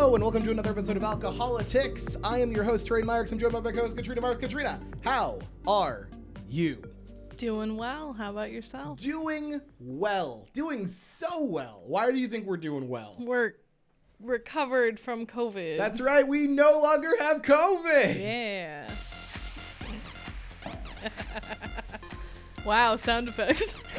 [0.00, 2.16] Hello and welcome to another episode of Alcoholics.
[2.24, 3.32] I am your host, Trey Myers.
[3.32, 4.38] I'm joined by my co-host, Katrina Myers.
[4.38, 6.08] Katrina, how are
[6.48, 6.82] you?
[7.36, 8.14] Doing well.
[8.14, 8.98] How about yourself?
[8.98, 10.48] Doing well.
[10.54, 11.82] Doing so well.
[11.84, 13.14] Why do you think we're doing well?
[13.18, 13.56] We're
[14.22, 15.76] recovered from COVID.
[15.76, 16.26] That's right.
[16.26, 18.18] We no longer have COVID.
[18.22, 18.90] Yeah.
[22.64, 23.78] wow, sound effects.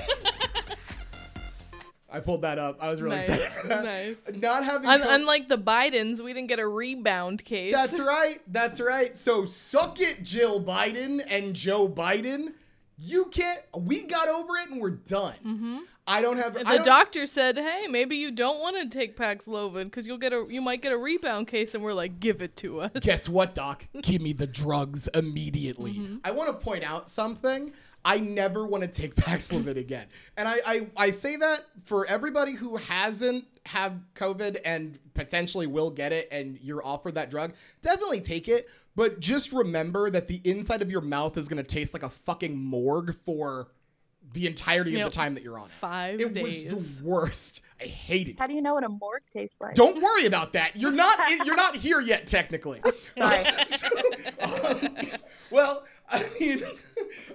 [2.11, 2.77] I pulled that up.
[2.81, 3.83] I was really Nice, excited for that.
[3.83, 4.15] nice.
[4.35, 7.73] Not having Un- co- unlike the Bidens, we didn't get a rebound case.
[7.73, 8.39] That's right.
[8.47, 9.17] That's right.
[9.17, 12.53] So suck it, Jill Biden and Joe Biden.
[12.97, 13.59] You can't.
[13.75, 15.35] We got over it and we're done.
[15.43, 16.57] hmm I don't have.
[16.57, 20.17] I The don't, doctor said, "Hey, maybe you don't want to take Paxlovid because you'll
[20.17, 22.91] get a you might get a rebound case." And we're like, "Give it to us."
[22.99, 23.85] Guess what, Doc?
[24.01, 25.93] Give me the drugs immediately.
[25.93, 26.17] Mm-hmm.
[26.23, 27.71] I want to point out something.
[28.03, 30.07] I never want to take Paxlovid again.
[30.37, 35.91] And I, I, I say that for everybody who hasn't had COVID and potentially will
[35.91, 38.67] get it and you're offered that drug, definitely take it.
[38.95, 42.09] But just remember that the inside of your mouth is going to taste like a
[42.09, 43.69] fucking morgue for
[44.33, 45.71] the entirety of the time that you're on it.
[45.79, 46.71] Five It days.
[46.73, 47.61] was the worst.
[47.81, 48.39] I hate it.
[48.39, 49.75] How do you know what a morgue tastes like?
[49.75, 50.75] Don't worry about that.
[50.75, 52.81] You're not you're not here yet technically.
[53.09, 53.45] Sorry.
[53.77, 53.87] So,
[54.39, 54.97] um,
[55.49, 56.63] well, I mean,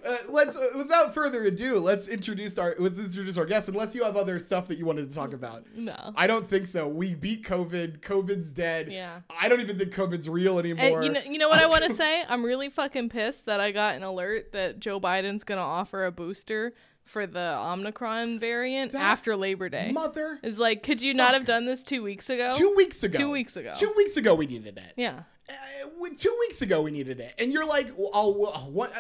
[0.04, 3.68] uh, let's uh, without further ado, let's introduce our let's introduce our guest.
[3.68, 5.96] Unless you have other stuff that you wanted to talk about, no.
[6.14, 6.86] I don't think so.
[6.86, 8.00] We beat COVID.
[8.00, 8.92] COVID's dead.
[8.92, 9.20] Yeah.
[9.30, 11.02] I don't even think COVID's real anymore.
[11.02, 12.22] And you know, you know what I want to say?
[12.28, 16.12] I'm really fucking pissed that I got an alert that Joe Biden's gonna offer a
[16.12, 16.74] booster
[17.06, 19.92] for the Omicron variant That after Labor Day.
[19.92, 20.38] Mother.
[20.42, 22.54] Is like, could you not have done this two weeks ago?
[22.56, 23.16] Two weeks ago.
[23.16, 23.72] Two weeks ago.
[23.78, 24.92] Two weeks ago, we needed it.
[24.96, 25.22] Yeah.
[25.48, 28.92] Uh, two weeks ago we needed it and you're like I'll, well, what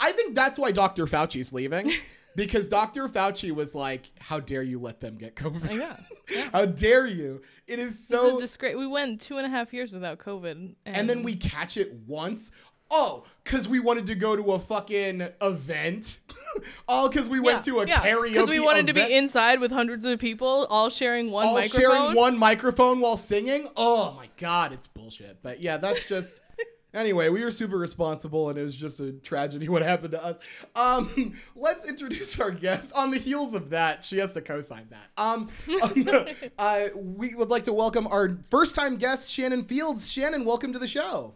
[0.00, 1.92] i think that's why dr fauci's leaving
[2.36, 5.96] because dr fauci was like how dare you let them get covid Yeah.
[6.30, 6.48] yeah.
[6.52, 8.76] how dare you it is so disgrace.
[8.76, 11.94] We went two and a half years without COVID, and, and then we catch it
[12.06, 12.52] once
[12.90, 16.20] oh because we wanted to go to a fucking event
[16.88, 20.04] all because we went to a karaoke because we wanted to be inside with hundreds
[20.04, 21.80] of people, all sharing one all microphone.
[21.80, 23.68] sharing one microphone while singing.
[23.76, 25.38] Oh my god, it's bullshit.
[25.42, 26.40] But yeah, that's just
[26.94, 27.28] anyway.
[27.28, 30.38] We were super responsible, and it was just a tragedy what happened to us.
[30.76, 32.92] Um, let's introduce our guest.
[32.94, 35.10] On the heels of that, she has to co-sign that.
[35.16, 40.10] Um, the- uh, we would like to welcome our first-time guest, Shannon Fields.
[40.10, 41.34] Shannon, welcome to the show.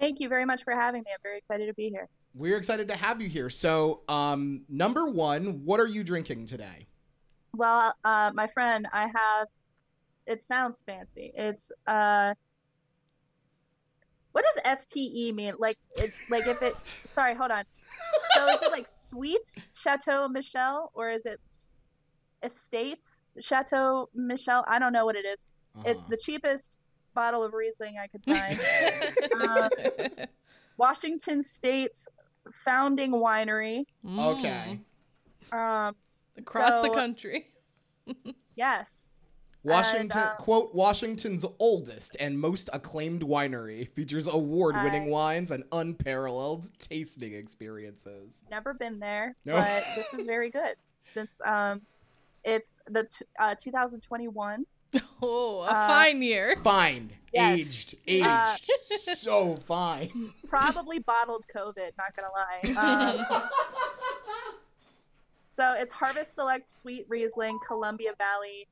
[0.00, 1.10] Thank you very much for having me.
[1.12, 2.08] I'm very excited to be here.
[2.34, 3.48] We're excited to have you here.
[3.48, 6.88] So, um, number one, what are you drinking today?
[7.56, 9.48] Well, uh, my friend, I have.
[10.26, 11.32] It sounds fancy.
[11.36, 12.34] It's uh.
[14.32, 15.54] What does STE mean?
[15.60, 16.74] Like it's like if it.
[17.04, 17.64] Sorry, hold on.
[18.34, 21.40] So is it like sweet Chateau Michelle or is it
[22.42, 24.64] estates Chateau Michelle?
[24.66, 25.46] I don't know what it is.
[25.84, 26.10] It's Uh-huh.
[26.10, 26.78] the cheapest
[27.14, 28.24] bottle of Riesling I could
[29.32, 29.40] find.
[29.40, 29.68] Uh,
[30.76, 32.08] Washington State's
[32.64, 33.84] founding winery.
[34.18, 34.80] okay.
[35.52, 35.94] Um,
[36.36, 37.48] across the country.
[38.56, 39.10] yes.
[39.62, 45.64] Washington, uh, quote, Washington's oldest and most acclaimed winery features award winning I- wines and
[45.72, 48.42] unparalleled tasting experiences.
[48.50, 49.54] Never been there, No.
[49.54, 50.74] but this is very good.
[51.14, 51.80] This um,
[52.44, 54.66] it's the t- uh, 2021.
[55.22, 56.56] Oh, a Uh, fine year.
[56.62, 57.12] Fine.
[57.32, 57.58] Yes.
[57.58, 57.94] Aged.
[58.06, 58.24] Aged.
[58.26, 58.56] Uh,
[59.16, 60.32] so fine.
[60.46, 61.90] Probably bottled COVID.
[61.96, 63.18] Not gonna lie.
[63.26, 63.42] Um,
[65.56, 68.68] so it's Harvest Select Sweet Riesling, Columbia Valley.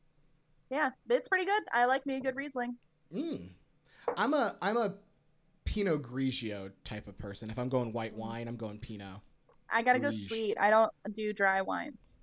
[0.71, 1.63] Yeah, it's pretty good.
[1.73, 2.77] I like me a good Riesling.
[3.15, 3.51] Mm.
[4.17, 4.95] I'm a I'm a
[5.65, 7.51] Pinot Grigio type of person.
[7.51, 9.21] If I'm going white wine, I'm going Pinot.
[9.71, 10.59] I gotta go sweet.
[10.59, 12.19] I don't do dry wines.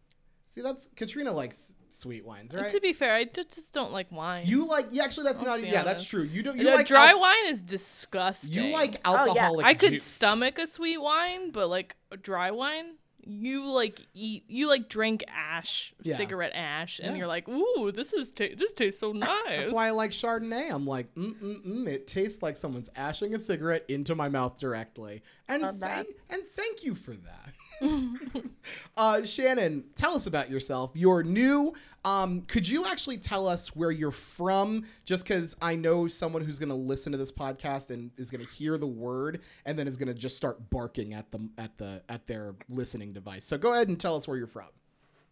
[0.50, 2.70] See, that's Katrina likes sweet wines, right?
[2.70, 4.46] To be fair, I just don't like wine.
[4.48, 6.24] you like yeah, actually that's Let's not be yeah, that's true.
[6.24, 8.52] You don't you The like dry al- wine is disgusting.
[8.52, 9.30] you like Oh, yeah.
[9.30, 10.04] alcoholic I could juice.
[10.04, 14.46] stomach a sweet wine, but like a dry wine, you like eat.
[14.48, 16.18] You like drink ash, Yeah.
[16.18, 17.18] cigarette ash, and Yeah.
[17.20, 19.30] you're like, ooh, this is ta- this tastes so nice.
[19.48, 20.72] That's why I like Chardonnay.
[20.72, 21.88] I'm like, mm mm mm.
[21.88, 25.22] It tastes like someone's ashing a cigarette into my mouth directly.
[25.48, 27.54] And thank and thank you for that.
[28.98, 30.92] uh, Shannon, tell us about yourself.
[30.94, 31.74] You're new.
[32.06, 34.86] Um, could you actually tell us where you're from?
[35.06, 38.46] Just because I know someone who's going to listen to this podcast and is going
[38.46, 41.78] to hear the word and then is going to just start barking at them at
[41.78, 43.46] the at their listening device.
[43.46, 44.68] So go ahead and tell us where you're from.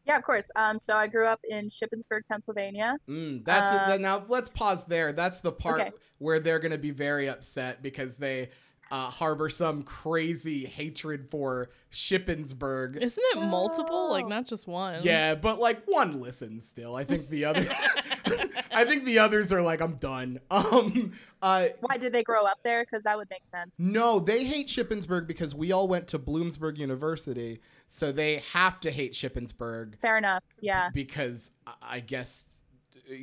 [0.05, 0.49] Yeah, of course.
[0.55, 2.95] Um, so I grew up in Shippensburg, Pennsylvania.
[3.09, 3.99] Mm, that's it.
[3.99, 5.11] Now let's pause there.
[5.11, 5.91] That's the part Okay.
[6.19, 8.49] where they're going to be very upset because they
[8.92, 12.98] uh, harbor some crazy hatred for Shippensburg.
[13.01, 14.10] Isn't it multiple?
[14.12, 15.01] Like not just one.
[15.04, 16.95] Yeah, but like one listens still.
[16.95, 17.72] I think the others,
[18.72, 20.39] I think the others are like, I'm done.
[20.50, 21.12] Um,
[21.42, 22.84] uh, Why did they grow up there?
[22.84, 23.75] Because that would make sense.
[23.78, 28.92] no, they hate Shippensburg because we all went to Bloomsburg University, so they have to
[28.92, 30.44] hate Shippensburg Fair enough.
[30.62, 30.90] Yeah.
[30.94, 32.45] because I- I guess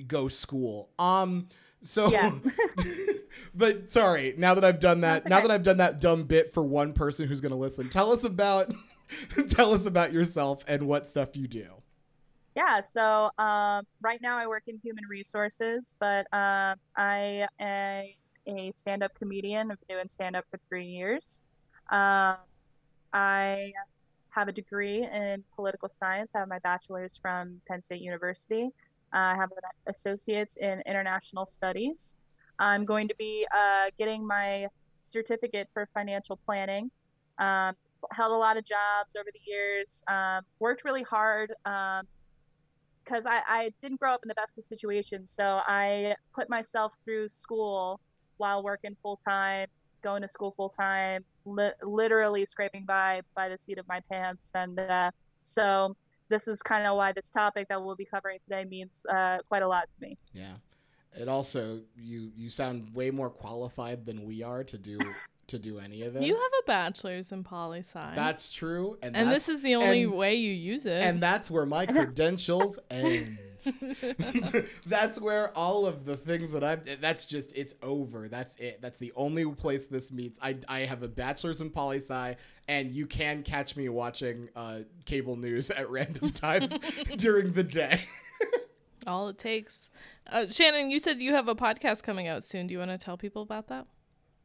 [0.07, 0.91] go school.
[0.99, 1.49] Um,
[1.85, 2.33] so, Yeah.
[3.55, 4.35] but sorry.
[4.37, 6.93] Now that I've done that, That's now that I've done that dumb bit for one
[6.93, 8.73] person who's gonna listen, tell us about,
[9.49, 11.67] tell us about yourself and what stuff you do.
[12.57, 18.05] Yeah, so um, right now I work in human resources, but um, I am
[18.47, 19.73] a stand-up comedian.
[19.73, 21.41] I've been doing stand-up for three years.
[21.91, 22.37] Um,
[23.13, 23.73] I
[24.31, 26.33] have a degree in political science.
[26.35, 28.71] I have my bachelor's from Penn State University.
[29.15, 32.17] I have an associate's in international studies.
[32.59, 34.67] I'm going to be uh, getting my
[35.03, 36.91] certificate for financial planning.
[37.39, 37.75] Um,
[38.13, 40.05] held a lot of jobs over the years.
[40.09, 41.53] Um, worked really hard.
[41.65, 42.07] Um,
[43.05, 45.31] because I, I didn't grow up in the best of situations.
[45.31, 48.01] So I put myself through school
[48.39, 49.69] while working full time,
[50.03, 54.51] going to school full time, li- literally scraping by by the seat of my pants.
[54.55, 55.11] And uh,
[55.43, 55.97] so
[56.29, 59.63] this is kind of why this topic that we'll be covering today means uh, quite
[59.63, 60.19] a lot to me.
[60.33, 60.55] Yeah.
[61.17, 64.99] It also you you sound way more qualified than we are to do
[65.47, 66.25] to do any of this.
[66.25, 68.13] You have a bachelor's in poli sci.
[68.15, 71.03] That's true, and, and that's, this is the only and- way you use it.
[71.03, 73.39] and that's where my credentials end.
[74.87, 78.29] that's where all of the things that I've that's just it's over.
[78.29, 78.81] That's it.
[78.81, 80.39] That's the only place this meets.
[80.43, 82.37] I I have a bachelor's in poli sci
[82.69, 86.73] and you can catch me watching uh, cable news at random times
[87.17, 88.03] during the day.
[89.07, 89.91] All it takes.
[90.27, 92.67] Uh, Shannon, you said you have a podcast coming out soon.
[92.67, 93.87] Do you want to tell people about that?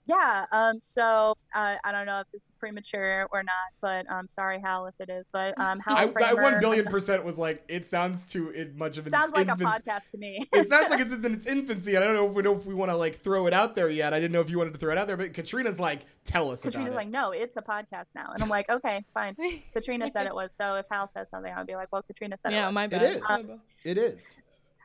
[0.05, 0.45] Yeah.
[0.51, 0.79] Um.
[0.79, 4.27] So uh, I don't know if this is premature or not, but um.
[4.27, 5.29] Sorry, Hal, if it is.
[5.31, 5.79] But um.
[5.85, 9.11] Hal I, I one billion percent was like it sounds too it, much of an
[9.11, 10.47] Sounds like a podcast to me.
[10.53, 11.97] it sounds like it's in its infancy.
[11.97, 13.89] I don't know if we know if we want to like throw it out there
[13.89, 14.13] yet.
[14.13, 16.51] I didn't know if you wanted to throw it out there, but Katrina's like, tell
[16.51, 16.71] us about it.
[16.71, 18.31] Katrina's about like, no, it's a podcast now.
[18.33, 19.35] And I'm like, okay, fine.
[19.73, 20.53] Katrina said it was.
[20.53, 22.75] So if Hal says something, I'll be like, well, Katrina said it yeah, was.
[22.75, 23.03] my bad.
[23.03, 23.21] is.
[23.21, 23.59] My bad.
[23.83, 23.91] it.
[23.91, 24.35] It is.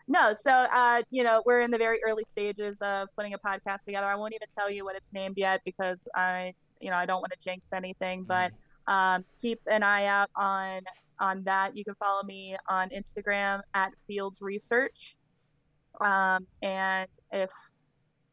[0.06, 3.85] No, so uh, you know, we're in the very early stages of putting a podcast
[3.85, 4.06] together.
[4.06, 7.21] I won't even tell you what it's named yet because I, you know, I don't
[7.21, 8.25] want to jinx anything.
[8.25, 8.53] But
[8.87, 10.83] um, keep an eye out on
[11.19, 11.77] on that.
[11.77, 15.17] You can follow me on Instagram at Fields Research.
[16.01, 17.51] Um, and if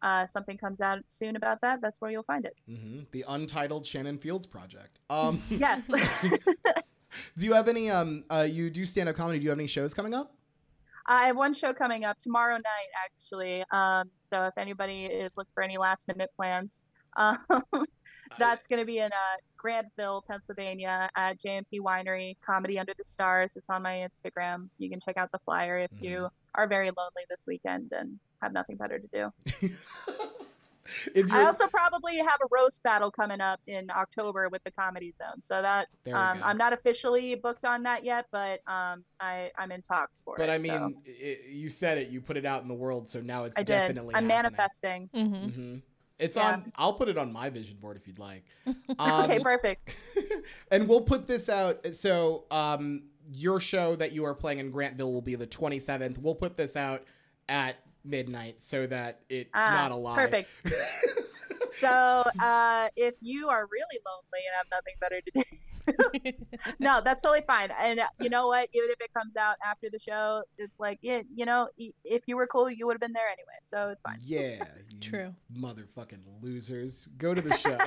[0.01, 2.56] uh, something comes out soon about that, that's where you'll find it.
[2.69, 3.01] Mm-hmm.
[3.12, 5.00] The Untitled Shannon Fields Project.
[5.09, 5.88] Um, Yes.
[7.38, 7.89] do you have any?
[7.89, 9.39] Um, uh, you do stand up comedy.
[9.39, 10.33] Do you have any shows coming up?
[11.07, 13.63] I have one show coming up tomorrow night, actually.
[13.71, 16.86] Um, so if anybody is looking for any last minute plans,
[17.18, 17.38] um,
[18.39, 23.57] that's going to be in uh, Grantville, Pennsylvania at JMP Winery, Comedy Under the Stars.
[23.57, 24.69] It's on my Instagram.
[24.77, 28.54] You can check out the flyer if you are very lonely this weekend and have
[28.54, 29.69] nothing better to do.
[31.15, 35.13] if I also probably have a roast battle coming up in October with the Comedy
[35.17, 35.41] Zone.
[35.41, 36.41] So that um.
[36.43, 40.43] I'm not officially booked on that yet, but um, I, I'm in talks for but
[40.43, 40.47] it.
[40.47, 42.09] But I mean, so i you said it.
[42.09, 43.67] You put it out in the world, so now it's I did.
[43.73, 44.15] definitely.
[44.15, 44.51] I'm happening.
[44.57, 45.09] manifesting.
[45.13, 45.75] hmm hmm
[46.19, 46.54] It's Yeah.
[46.54, 46.71] on.
[46.75, 48.45] I'll put it on my vision board if you'd like.
[48.99, 49.95] Um, okay, perfect.
[50.71, 51.85] and we'll put this out.
[51.95, 56.18] So, um, your show that you are playing in Grantville will be the 27th.
[56.18, 57.06] We'll put this out
[57.49, 60.15] at midnight so that it's Ah, not a lie.
[60.15, 60.49] Perfect.
[61.79, 67.23] So, uh, if you are really lonely and have nothing better to do, no, that's
[67.23, 67.69] totally fine.
[67.71, 68.69] And uh, you know what?
[68.73, 71.69] Even if it comes out after the show, it's like, yeah, you know,
[72.03, 73.57] if you were cool, you would have been there anyway.
[73.65, 74.19] So it's fine.
[74.23, 74.63] yeah.
[75.01, 75.33] True.
[75.57, 77.07] Motherfucking losers.
[77.17, 77.77] Go to the show.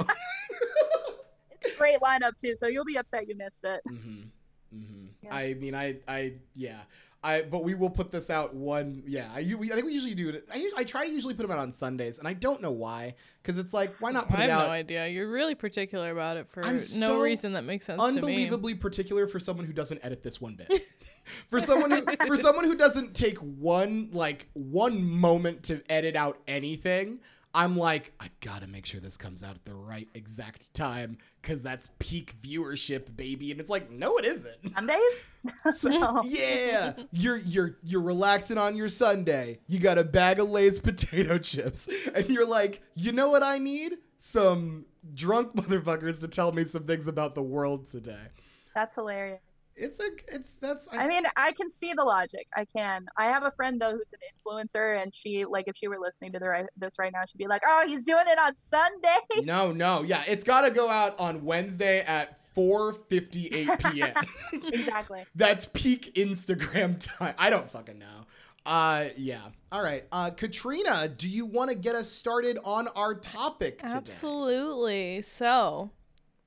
[1.61, 2.57] It's a great lineup too.
[2.57, 3.81] So you'll be upset you missed it.
[3.89, 4.77] Mm-hmm.
[4.77, 5.07] Mm-hmm.
[5.23, 5.35] Yeah.
[5.35, 6.81] I mean, I, I, yeah.
[7.25, 9.03] I, but we will put this out one.
[9.07, 10.47] Yeah, I, we, I think we usually do it.
[10.53, 13.15] I, I try to usually put them out on Sundays, and I don't know why,
[13.43, 14.67] because it's like, why not put I it have out?
[14.67, 15.09] no idea.
[15.09, 18.17] You're really particular about it for I'm no so reason that makes sense to me.
[18.17, 20.71] unbelievably particular for someone who doesn't edit this one bit.
[21.49, 26.39] for someone who, for someone who doesn't take one like one moment to edit out
[26.47, 27.21] anything,
[27.57, 31.63] I'm like, I gotta make sure this comes out at the right exact time because
[31.63, 33.53] that's peak viewership, baby.
[33.53, 34.75] And it's like, no, it isn't.
[34.75, 35.37] Sundays?
[35.79, 36.23] So- No.
[36.25, 39.61] yeah, you're you're you're relaxing on your Sunday.
[39.69, 43.59] You got a bag of Lay's potato chips, and you're like, you know what I
[43.59, 43.99] need?
[44.19, 48.27] Some drunk motherfuckers to tell me some things about the world today.
[48.75, 49.41] That's hilarious.
[49.77, 52.47] It's a it's that's I mean, I can see the logic.
[52.57, 53.07] I can.
[53.17, 56.33] I have a friend though who's an influencer, and she like if she were listening
[56.33, 59.17] to the right, this right now, she'd be like, "Oh, he's doing it on Sunday."
[59.43, 60.23] no no yeah.
[60.27, 64.13] It's got to go out on Wednesday at 4:58 p.m.
[64.73, 65.25] exactly.
[65.35, 67.35] That's peak Instagram time.
[67.39, 68.27] I don't fucking know.
[68.67, 69.41] Uh, yeah.
[69.73, 70.05] All right.
[70.11, 73.93] Uh, Katrina, do you want to get us started on our topic today?
[73.95, 75.23] Absolutely.
[75.23, 75.91] So,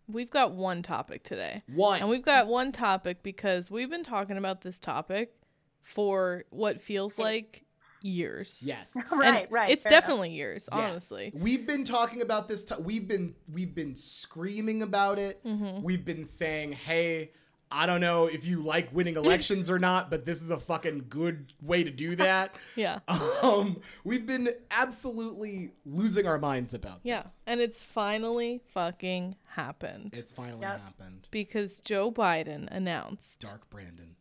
[0.08, 1.62] we've got one topic today.
[1.74, 2.00] One.
[2.02, 5.34] And we've got one topic because we've been talking about this topic
[5.82, 7.20] for what feels Yes.
[7.20, 7.64] like
[8.02, 8.60] years.
[8.64, 8.96] yes.
[9.12, 9.72] And right, right.
[9.72, 10.02] It's fair enough.
[10.04, 10.78] definitely years, Yeah.
[10.80, 11.32] honestly.
[11.34, 12.64] We've been talking about this.
[12.66, 15.44] To- we've been we've been screaming about it.
[15.44, 15.82] Mm-hmm.
[15.84, 17.32] We've been saying, "Hey,
[17.72, 21.06] I don't know if you like winning elections or not, but this is a fucking
[21.10, 23.00] good way to do that." Yeah.
[23.42, 27.00] um, we've been absolutely losing our minds about.
[27.04, 27.24] Yeah.
[27.48, 30.12] And it's finally fucking happened.
[30.16, 30.82] It's finally Yep.
[30.82, 31.28] happened.
[31.32, 33.40] because Joe Biden announced.
[33.40, 34.16] Dark Brandon.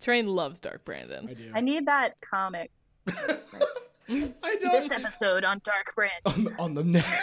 [0.00, 1.26] Terrain loves Dark Brandon.
[1.28, 1.52] I do.
[1.54, 2.70] I need that comic.
[3.08, 3.38] I
[4.06, 4.92] This don't.
[4.92, 6.20] episode on Dark Brandon.
[6.26, 7.22] on the, on the net.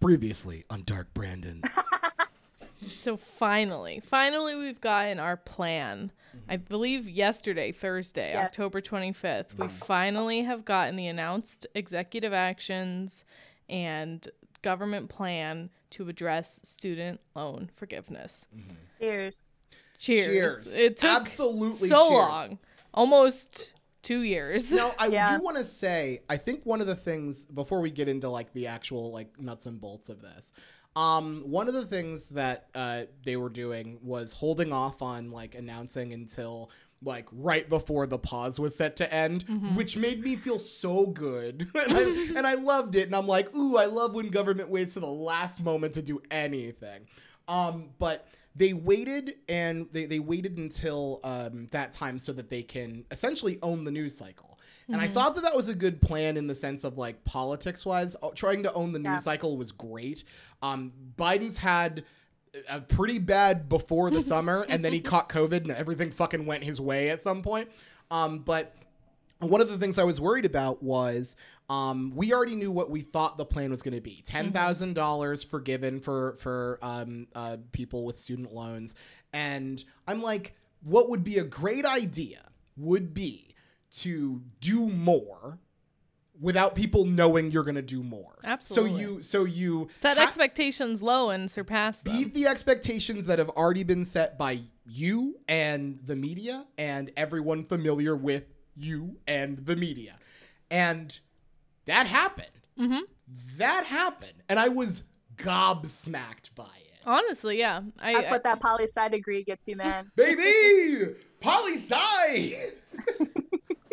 [0.00, 1.62] Previously on Dark Brandon.
[2.96, 6.12] So finally, finally, we've gotten our plan.
[6.28, 6.50] Mm-hmm.
[6.50, 8.46] I believe yesterday, Thursday, Yes.
[8.46, 9.76] October 25th, we mm-hmm.
[9.84, 13.24] finally have gotten the announced executive actions
[13.68, 14.28] and
[14.62, 18.46] government plan to address student loan forgiveness.
[18.56, 18.74] Mm-hmm.
[19.00, 19.52] Cheers.
[19.98, 20.26] Cheers.
[20.26, 20.74] Cheers.
[20.74, 22.10] It took Absolutely so cheers.
[22.10, 22.58] long.
[22.94, 24.70] Almost 2 years.
[24.70, 25.36] Now, I Yeah.
[25.36, 28.52] do want to say, I think one of the things before we get into like
[28.52, 30.52] the actual like nuts and bolts of this,
[30.98, 35.54] um, one of the things that uh, they were doing was holding off on like
[35.54, 36.72] announcing until
[37.04, 39.44] like right before the pause was set to end,
[39.76, 42.02] which made me feel so good, and, I,
[42.36, 43.06] and I loved it.
[43.06, 46.20] And I'm like, ooh, I love when government waits to the last moment to do
[46.32, 47.06] anything.
[47.46, 48.26] Um, but
[48.56, 53.60] they waited and they, they waited until um, that time so that they can essentially
[53.62, 54.47] own the news cycle.
[54.90, 57.84] And I thought that that was a good plan in the sense of like politics
[57.84, 58.16] wise.
[58.34, 59.16] Trying to own the news Yeah.
[59.16, 60.24] cycle was great.
[60.62, 62.04] Um, Biden's had
[62.68, 66.64] a pretty bad before the summer, and then he caught COVID and everything fucking went
[66.64, 67.68] his way at some point.
[68.10, 68.74] Um, but
[69.40, 71.36] one of the things I was worried about was
[71.68, 74.94] um, we already knew what we thought the plan was going to be: ten thousand
[74.94, 78.94] dollars forgiven for for um, uh, people with student loans,
[79.34, 82.40] and I'm like, what would be a great idea
[82.78, 83.54] would be
[83.90, 85.58] to do more
[86.40, 88.38] without people knowing you're going to do more.
[88.44, 88.92] Absolutely.
[88.92, 92.14] So you so you Set ha- expectations low and surpass them.
[92.16, 97.64] beat the expectations that have already been set by you and the media and everyone
[97.64, 98.44] familiar with
[98.76, 100.16] you and the media.
[100.70, 101.18] And
[101.86, 102.48] that happened.
[102.78, 103.00] Mhm.
[103.56, 104.42] That happened.
[104.48, 105.02] And I was
[105.36, 107.00] gobsmacked by it.
[107.04, 107.80] Honestly, yeah.
[107.98, 110.10] I, That's I- what that poli sci degree gets you, man.
[110.14, 111.14] Baby!
[111.40, 112.56] Poli sci!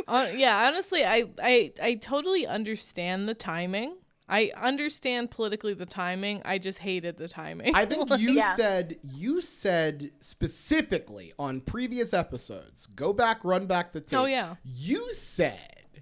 [0.07, 3.95] Uh, yeah, honestly, I, I I totally understand the timing.
[4.27, 6.41] I understand politically the timing.
[6.45, 7.75] I just hated the timing.
[7.75, 8.55] I think you Yeah.
[8.55, 12.87] said you said specifically on previous episodes.
[12.87, 14.17] Go back, run back the tape.
[14.19, 14.55] Oh, yeah.
[14.63, 16.01] You said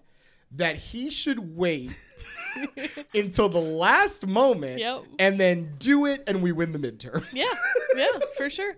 [0.51, 1.97] that he should wait
[3.13, 5.03] until the last moment Yep.
[5.19, 7.25] and then do it and we win the midterm.
[7.33, 7.45] yeah,
[7.95, 8.07] yeah,
[8.37, 8.75] for sure.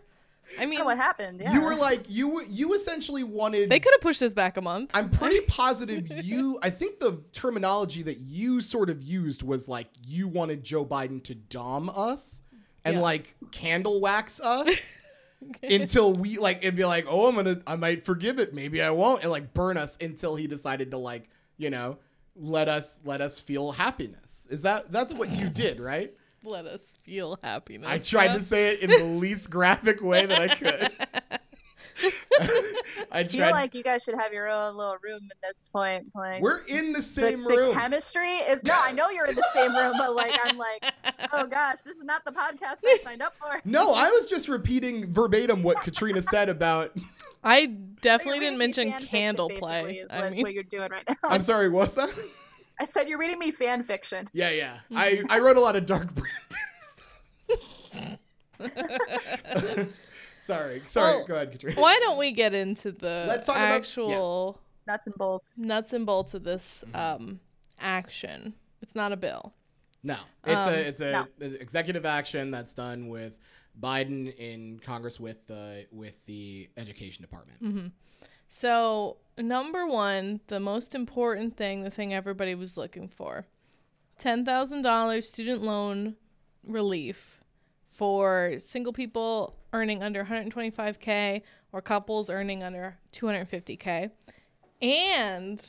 [0.59, 1.41] I mean, what happened?
[1.41, 1.53] Yeah.
[1.53, 4.91] You were like you you essentially wanted they could have pushed this back a month.
[4.93, 9.87] I'm pretty positive you I think the terminology that you sort of used was like
[10.05, 12.41] you wanted Joe Biden to dom us
[12.83, 13.01] and Yeah.
[13.01, 14.97] like candle wax us
[15.63, 18.81] until we like it'd be like, "Oh, I'm going to I might forgive it, maybe
[18.81, 21.97] I won't." And like burn us until he decided to like, you know,
[22.35, 24.47] let us let us feel happiness.
[24.49, 26.13] Is that that's what you did, right?
[26.45, 27.89] Let us feel happiness.
[27.89, 30.91] I tried to say it in the least graphic way that I could.
[32.39, 32.75] I
[33.11, 36.07] I feel like you guys should have your own little room at this point.
[36.13, 37.73] Like We're in the the, same the room.
[37.73, 38.73] chemistry is no.
[38.77, 40.93] I know you're in the same room, but like I'm like,
[41.33, 43.61] oh gosh, this is not the podcast I signed up for.
[43.63, 46.91] No, I was just repeating verbatim what Katrina said about.
[47.43, 47.67] I
[48.01, 49.93] definitely didn't mention fan fiction, candle play.
[49.95, 51.15] Is I what, mean, what you're doing right now.
[51.23, 52.11] I'm sorry, what's that?
[52.79, 54.27] I said you're reading me fan fiction.
[54.33, 54.79] Yeah, yeah.
[54.95, 56.09] I, I wrote a lot of Dark
[57.49, 58.17] Brandon
[60.39, 61.17] sorry, sorry.
[61.17, 61.79] Well, Go ahead, Katrina.
[61.79, 63.75] why don't we get into the Let's talk about- yeah.
[63.75, 65.57] actual Nuts and bolts.
[65.57, 67.23] nuts and bolts of this Mm-hmm.
[67.23, 67.39] um,
[67.79, 68.53] action?
[68.81, 69.53] It's not a bill.
[70.03, 71.27] No, it's Um, a it's a no.
[71.39, 73.33] executive action that's done with
[73.81, 77.63] Biden in Congress with the with the Education Department.
[77.63, 77.87] Mm-hmm.
[78.47, 83.47] So, number one, the most important thing, the thing everybody was looking for
[84.19, 86.15] $10,000 student loan
[86.63, 87.43] relief
[87.91, 94.11] for single people earning under 125K or couples earning under 250K,
[94.81, 95.65] and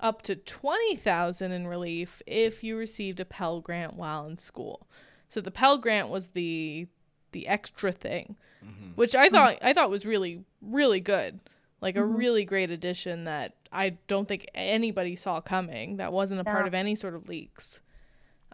[0.00, 4.88] up to 20000 in relief if you received a Pell Grant while in school.
[5.28, 6.88] So, the Pell Grant was the
[7.32, 8.90] the extra thing mm-hmm.
[8.94, 11.40] which I thought I thought was really really good.
[11.84, 15.98] Like a really great addition that I don't think anybody saw coming.
[15.98, 17.78] That wasn't a part of any sort of leaks.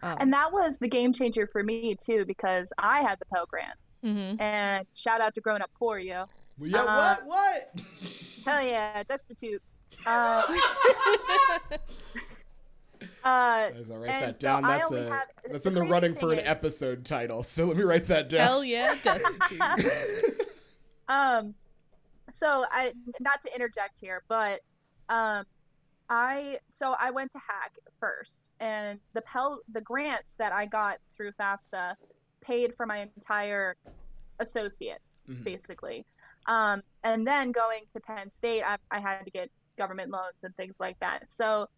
[0.03, 3.47] Um, And that was the game changer for me too, because I had the Pell
[3.47, 3.79] Grant.
[4.05, 4.41] mhm.
[4.41, 6.25] And shout out to Grown Up Poor, yo.
[6.59, 7.27] Well, yeah, Uh, what?
[7.27, 7.81] What?
[8.45, 9.63] Hell yeah, destitute.
[10.07, 10.43] Uh,
[13.25, 15.75] uh, As I write and that so down, I that's only a have- that's in
[15.75, 17.43] the running for an is- episode title.
[17.43, 18.47] So let me write that down.
[18.47, 19.61] Hell yeah, destitute.
[21.09, 21.55] um,
[22.31, 24.61] so I not to interject here, but
[25.09, 25.45] um,
[26.09, 30.99] I so I went to HACC first, and the Pell the grants that I got
[31.17, 31.95] through FAFSA
[32.41, 33.77] paid for my entire
[34.39, 35.45] associates Mhm.
[35.45, 36.07] basically.
[36.47, 40.57] Um, and then going to Penn State, I, I had to get government loans and
[40.57, 41.31] things like that.
[41.31, 41.69] So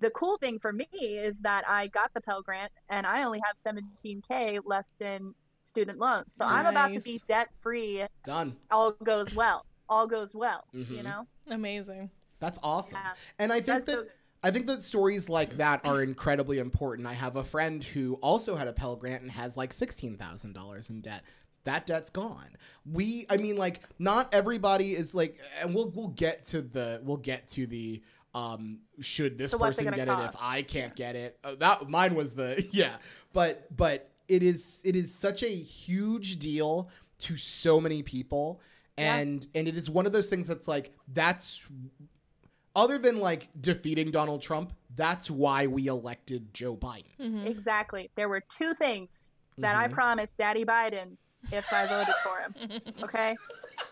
[0.00, 3.40] the cool thing for me is that I got the Pell Grant and I only
[3.44, 6.34] have 17K left in student loans.
[6.34, 8.04] So I'm about to be debt free.
[8.24, 8.56] Done.
[8.70, 9.66] All goes well.
[9.88, 10.64] All goes well.
[10.72, 11.04] You Mhm.
[11.04, 11.26] know?
[11.48, 12.10] Amazing.
[12.40, 12.98] That's awesome.
[13.02, 13.14] Yeah.
[13.38, 14.06] And I think That's that so
[14.42, 17.08] I think that stories like that are incredibly important.
[17.08, 20.52] I have a friend who also had a Pell Grant and has like sixteen thousand
[20.52, 21.24] dollars in debt.
[21.64, 22.56] That debt's gone.
[22.90, 27.16] We, I mean, like, not everybody is like, and we'll we'll get to the we'll
[27.16, 28.00] get to the
[28.34, 30.36] um should this So person gonna get it if?
[30.40, 31.38] I can't get it?
[31.42, 32.96] Uh, that mine was the yeah,
[33.32, 36.88] but but it is it is such a huge deal
[37.20, 38.60] to so many people
[38.98, 39.16] Yeah.
[39.16, 41.66] and and it is one of those things that's like that's
[42.76, 47.16] other than like defeating Donald Trump, that's why we elected Joe Biden.
[47.20, 47.46] Mhm.
[47.46, 48.10] exactly.
[48.14, 49.92] There were two things that I Mhm.
[49.92, 51.16] promised Daddy Biden
[51.50, 52.80] if I voted for him.
[53.02, 53.36] Okay?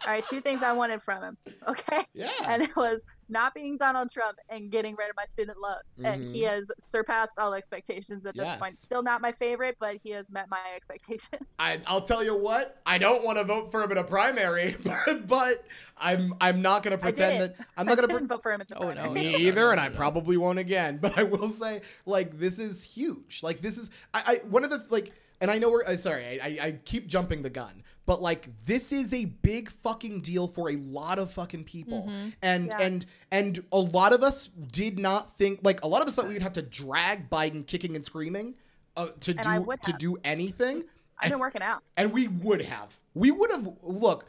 [0.07, 1.37] All right, two things I wanted from him.
[1.69, 2.05] Okay?
[2.15, 2.31] Yeah.
[2.47, 5.99] and it was not being Donald Trump and getting rid of my student loans.
[6.05, 8.61] And he has surpassed all expectations at this point.
[8.63, 8.71] Mm-hmm.
[8.75, 11.49] Still not my favorite, but he has met my expectations.
[11.59, 12.81] I, I'll tell you what.
[12.87, 15.65] I don't want to vote for him in a primary, but, but
[15.99, 17.59] I'm I'm not gonna pretend did.
[17.59, 18.07] that I'm not gonna.
[18.17, 18.95] Pre- vote for him at the Oh, no.
[18.95, 19.13] primary.
[19.15, 20.99] me either, and I probably won't again.
[21.03, 23.41] But I will say, like, this is huge.
[23.43, 26.41] Like, this is I, I one of the like, and I know we're uh, sorry.
[26.41, 30.47] I, I I keep jumping the gun, but like, this is a big fucking deal
[30.49, 32.11] for a lot of fucking people,
[32.43, 32.79] and Yeah.
[32.81, 36.27] and and a lot of us did not think like a lot of us thought
[36.29, 38.55] we would have to drag Biden kicking and screaming.
[38.97, 40.85] Uh, to And do to do anything,
[41.19, 41.83] I've been working out.
[41.99, 42.99] and we would have.
[43.13, 43.69] We would have.
[43.83, 44.25] Look,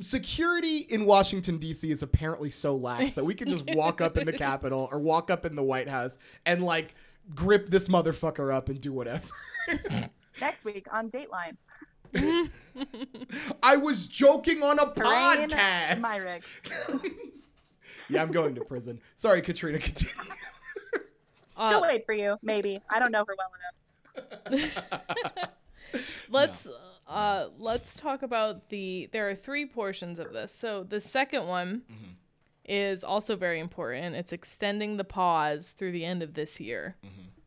[0.00, 1.90] security in Washington D.C.
[1.90, 5.30] is apparently so lax that we can just walk up in the Capitol or walk
[5.30, 6.94] up in the White House and like
[7.34, 9.26] grip this motherfucker up and do whatever.
[10.40, 11.56] Next week on Dateline.
[13.62, 16.00] I was joking on a Terrain podcast.
[16.00, 16.68] Myrick's.
[18.08, 19.00] Yeah, I'm going to prison.
[19.16, 19.80] Sorry, Katrina.
[19.80, 20.14] Continue.
[21.56, 22.80] Uh, She'll wait for you, maybe.
[22.88, 25.50] I don't know her well enough.
[26.30, 26.68] let's
[27.08, 31.82] uh let's talk about the there are three portions of this so the second one
[31.90, 32.10] Mm-hmm.
[32.66, 36.96] is also very important it's extending the pause through the end of this year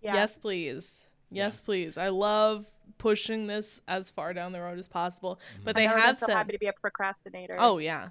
[0.02, 0.14] Yeah.
[0.16, 2.66] yes please yes please i love
[3.00, 5.64] pushing this as far down the road as possible mm-hmm.
[5.64, 7.56] but I've they never been have so said happy to be a procrastinator.
[7.58, 8.10] oh yeah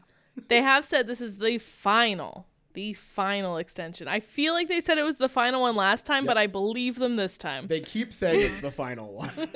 [0.49, 4.99] they have said this is the final the final extension i feel like they said
[4.99, 8.13] it was the final one last time but i believe them this time They keep
[8.13, 9.31] saying it's the final one.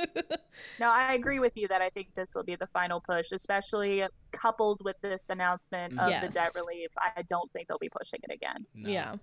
[0.78, 4.04] No, I agree with you that I think this will be the final push, especially
[4.32, 6.90] coupled with this announcement of the debt relief.
[6.98, 8.66] I don't think they'll be pushing it again.
[8.74, 8.90] No.
[8.90, 9.14] Yeah.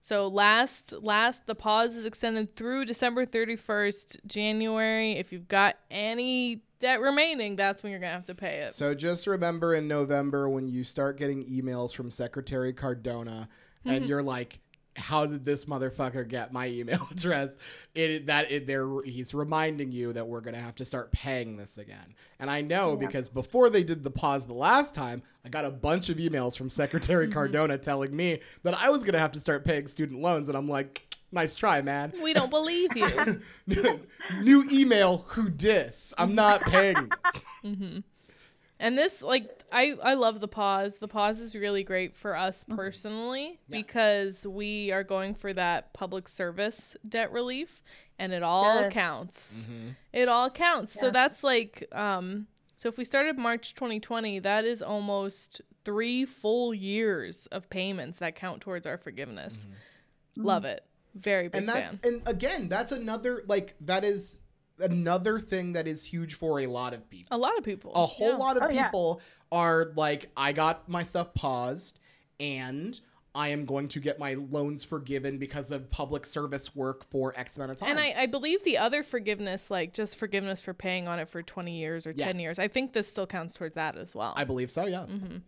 [0.00, 5.12] So last last the pause is extended through December 31st, January.
[5.12, 8.72] If you've got any debt remaining, that's when you're going to have to pay it.
[8.72, 13.48] So just remember in November when you start getting emails from Secretary Cardona
[13.84, 14.60] and you're like,
[14.98, 17.50] how did this motherfucker get my email address?
[17.94, 21.78] It that it there he's reminding you that we're gonna have to start paying this
[21.78, 22.14] again.
[22.38, 23.06] And I know Yeah.
[23.06, 26.56] because before they did the pause the last time, I got a bunch of emails
[26.58, 30.48] from Secretary Cardona telling me that I was gonna have to start paying student loans,
[30.48, 32.12] and I'm like, nice try, man.
[32.22, 33.40] We don't believe you.
[34.42, 36.12] New email, who dis?
[36.18, 37.42] I'm not paying this.
[37.64, 37.98] Mm-hmm.
[38.80, 40.96] and this like I I love the pause.
[40.96, 43.78] The pause is really great for us personally Yeah.
[43.78, 47.82] because we are going for that public service debt relief
[48.18, 48.92] and it all Good.
[48.92, 49.66] counts.
[49.70, 49.88] Mm-hmm.
[50.12, 50.92] It all counts.
[50.98, 56.72] So that's like um so if we started March 2020, that is almost 3 full
[56.72, 59.66] years of payments that count towards our forgiveness.
[60.36, 60.84] Love it.
[61.14, 62.14] Very big and that's fan.
[62.14, 64.38] and again that's another like that is
[64.80, 67.90] another thing that is huge for a lot of people A lot of people.
[67.96, 68.36] a whole Yeah.
[68.36, 68.82] lot of Oh, yeah.
[69.52, 71.98] Are like i got my stuff paused
[72.40, 73.00] and
[73.34, 77.56] i am going to get my loans forgiven because of public service work for x
[77.56, 81.08] amount of time And I, I believe the other forgiveness, like just forgiveness for paying
[81.08, 82.26] on it for 20 years or Yeah.
[82.26, 84.32] 10 years, I think this still counts towards that as well.
[84.36, 85.38] I believe so yeah Mm-hmm.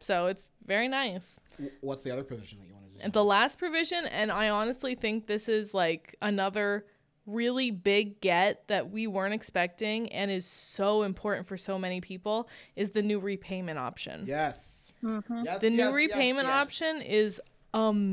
[0.00, 1.38] So it's very nice.
[1.80, 2.98] What's the other provision that you want to do?
[3.02, 6.84] And the last provision, and I honestly think this is like another
[7.26, 12.48] really big get that we weren't expecting and is so important for so many people,
[12.76, 14.24] is the new repayment option.
[14.26, 14.92] yes.
[15.02, 15.44] Mhm.
[15.44, 15.60] Yes.
[15.60, 16.54] The new yes, yes, repayment yes.
[16.54, 17.40] option is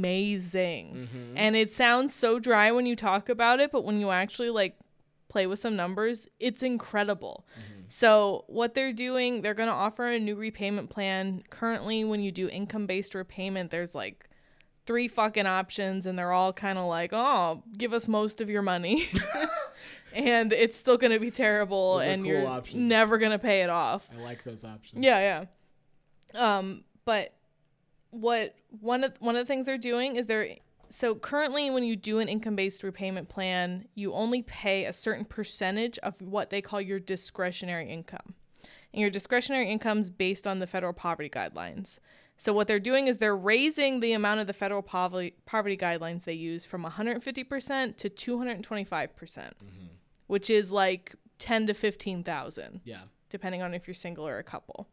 [0.04, 1.08] amazing.
[1.14, 1.34] Mhm.
[1.36, 4.78] And it sounds so dry when you talk about it, but when you actually like
[5.30, 7.46] play with some numbers, it's incredible.
[7.90, 11.44] So, what they're doing, they're going to offer a new repayment plan.
[11.52, 14.30] Currently, when you do income based repayment, there's like
[14.86, 18.62] three fucking options, and they're all kind of like, oh, give us most of your
[18.62, 19.06] money.
[20.14, 22.82] and it's still going to be terrible, Those and cool you're options.
[22.82, 24.08] never going to pay it off.
[24.16, 25.04] I like those options.
[25.04, 25.46] Yeah,
[26.34, 26.58] yeah.
[26.58, 27.34] Um, but
[28.10, 30.58] what one of one of the things they're doing is they're
[30.90, 35.98] so currently when you do an income-based repayment plan, you only pay a certain percentage
[36.00, 38.36] of what they call your discretionary income.
[38.94, 41.98] And your discretionary income is based on the federal poverty guidelines.
[42.36, 46.24] So what they're doing is they're raising the amount of the federal poverty poverty guidelines
[46.26, 49.54] they use from 150% to 225%, percent
[50.28, 53.02] which is like 10 to 15,000 Yeah.
[53.30, 54.90] depending on if you're single or a couple.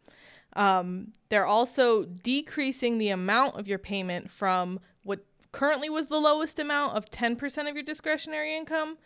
[0.55, 6.59] Um, they're also decreasing the amount of your payment from what currently was the lowest
[6.59, 8.99] amount of 10% of your discretionary income.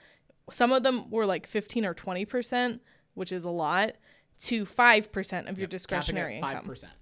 [0.51, 2.81] Some of them were like 15 or 20%,
[3.15, 3.93] which is a lot,
[4.41, 6.67] to 5% of your discretionary five income.
[6.67, 6.93] percent.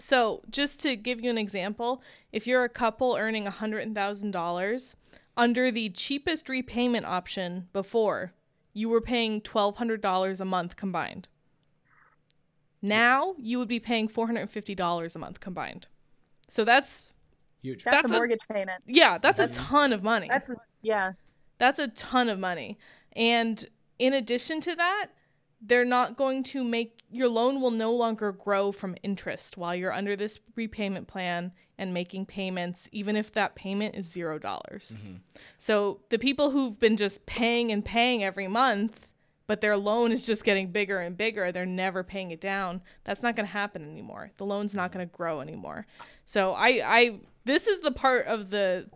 [0.00, 4.94] So, just to give you an example, if you're a couple earning $100,000,
[5.36, 8.32] under the cheapest repayment option before,
[8.72, 11.28] you were paying $1,200 a month combined.
[12.82, 15.86] Now, you would be paying $450 a month combined.
[16.48, 17.08] So, that's,
[17.62, 17.84] Huge.
[17.84, 18.82] That's, That's a a- mortgage payment.
[18.86, 20.28] yeah, that's a ton of money.
[20.30, 21.12] That's yeah.
[21.58, 22.78] That's a ton of money.
[23.12, 23.66] And
[23.98, 25.08] in addition to that,
[25.60, 29.92] they're not going to make your loan will no longer grow from interest while you're
[29.92, 34.92] under this repayment plan and making payments, even if that payment is zero dollars.
[34.94, 35.16] Mm-hmm.
[35.58, 39.08] So the people who've been just paying and paying every month,
[39.46, 42.82] but their loan is just getting bigger and bigger, they're never paying it down.
[43.04, 44.30] That's not going to happen anymore.
[44.36, 44.98] The loan's not mm-hmm.
[44.98, 45.86] going to grow anymore.
[46.24, 48.88] So I, I, this is the part of the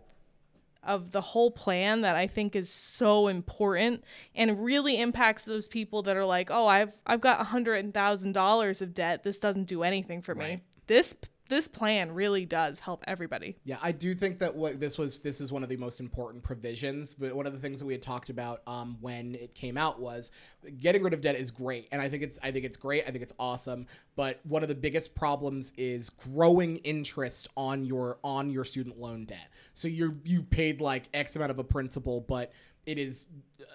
[0.85, 4.03] of the whole plan that I think is so important
[4.35, 8.33] and really impacts those people that are like, "Oh, I've I've got a hundred thousand
[8.33, 9.23] dollars of debt.
[9.23, 11.15] This doesn't do anything for me." This
[11.47, 13.57] this plan really does help everybody.
[13.63, 16.43] Yeah, I do think that what this was this is one of the most important
[16.43, 17.13] provisions.
[17.13, 19.99] But one of the things that we had talked about um, when it came out
[19.99, 20.31] was
[20.77, 23.03] getting rid of debt is great, and I think it's I think it's great.
[23.07, 23.85] I think it's awesome.
[24.15, 29.25] But one of the biggest problems is growing interest on your on your student loan
[29.25, 29.49] debt.
[29.73, 32.51] So you're you've paid like X amount of a principal, but
[32.85, 33.27] it is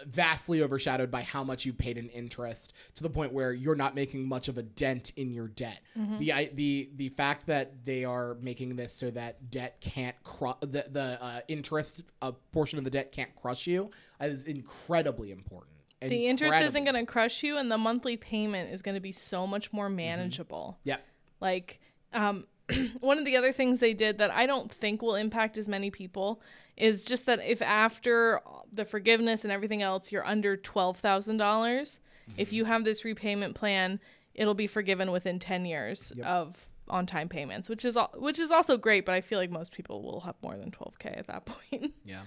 [0.06, 3.94] vastly overshadowed by how much you paid in interest to the point where you're not
[3.94, 5.80] making much of a dent in your debt.
[6.18, 10.54] The I, the the fact that they are making this so that debt can't cru-
[10.60, 15.76] the the uh, interest uh, portion of the debt can't crush you is incredibly important.
[16.00, 19.12] The interest isn't going to crush you and the monthly payment is going to be
[19.12, 20.78] so much more manageable.
[20.82, 20.96] Yeah.
[21.40, 21.78] Like,
[22.14, 22.46] um,
[23.00, 25.90] one of the other things they did that I don't think will impact as many
[25.90, 26.40] people
[26.76, 28.40] is just that if after
[28.72, 32.00] the forgiveness and everything else you're under twelve thousand dollars,
[32.36, 32.56] if mm-hmm.
[32.56, 34.00] you have this repayment plan,
[34.34, 36.26] it'll be forgiven within ten years Yep.
[36.26, 39.06] of on time payments, which is al- which is also great.
[39.06, 41.94] But I feel like most people will have more than twelve k at that point.
[42.04, 42.22] Yeah.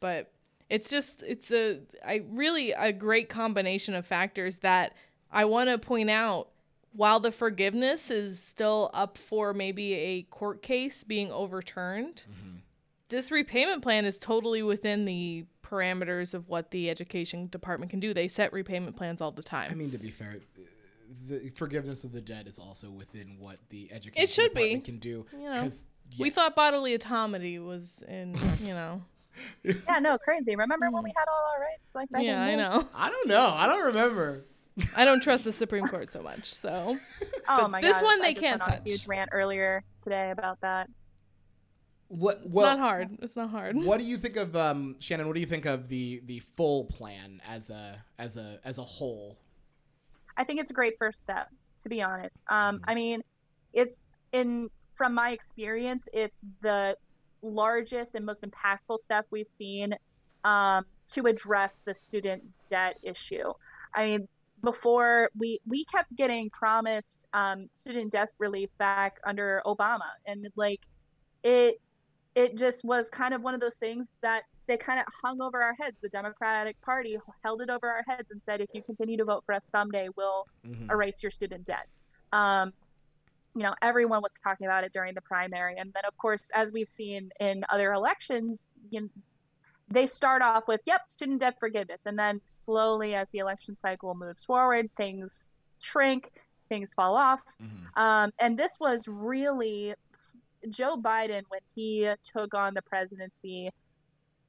[0.00, 0.32] but
[0.70, 4.94] it's just it's a I really a great combination of factors that
[5.30, 6.48] I want to point out
[6.94, 12.56] while the forgiveness is still up for maybe a court case being overturned mm-hmm.
[13.08, 18.12] this repayment plan is totally within the parameters of what the education department can do
[18.12, 20.36] they set repayment plans all the time I mean, to be fair,
[21.28, 24.60] the forgiveness of the debt is also within what the education should be.
[24.60, 25.26] department can do.
[25.32, 25.84] You know, 'cause,
[26.18, 29.02] we thought bodily autonomy was in you know
[29.64, 30.56] Yeah, no, crazy.
[30.56, 31.18] Remember when we hmm.
[31.18, 33.52] had all our rights like back yeah the i know I don't know.
[33.54, 34.44] I don't remember.
[34.96, 36.96] I don't trust the supreme court so much so
[37.48, 38.78] Oh But my this gosh, one I they just can't went on.
[38.78, 40.88] A huge rant earlier today about that.
[42.08, 42.40] What?
[42.44, 45.26] it's not hard it's not hard what do you think of um, Shannon?
[45.26, 48.82] What do you think of the the full plan as a as a as a
[48.82, 49.38] whole?
[50.36, 51.48] I think it's a great first step,
[51.82, 52.44] to be honest.
[52.48, 53.22] Um, I mean,
[53.72, 56.96] it's in from my experience, it's the
[57.42, 59.94] largest and most impactful step we've seen
[60.44, 63.52] um, to address the student debt issue.
[63.94, 64.28] I mean,
[64.62, 70.80] before we we kept getting promised um, student debt relief back under Obama, and like
[71.42, 71.80] it
[72.34, 75.60] it just was kind of one of those things that they kind of hung over
[75.60, 75.98] our heads.
[76.00, 79.42] The Democratic Party held it over our heads and said, if you continue to vote
[79.44, 80.90] for us someday, we'll Mhm.
[80.90, 81.86] erase your student debt.
[82.32, 82.72] Um,
[83.54, 85.76] you know, everyone was talking about it during the primary.
[85.76, 89.08] And then, of course, as we've seen in other elections, you know,
[89.92, 92.06] they start off with, yep, student debt forgiveness.
[92.06, 95.48] And then slowly, as the election cycle moves forward, things
[95.80, 96.30] shrink,
[96.68, 97.42] things fall off.
[97.60, 97.96] Mhm.
[97.96, 99.94] Um, and this was really
[100.68, 103.70] Joe Biden, when he took on the presidency,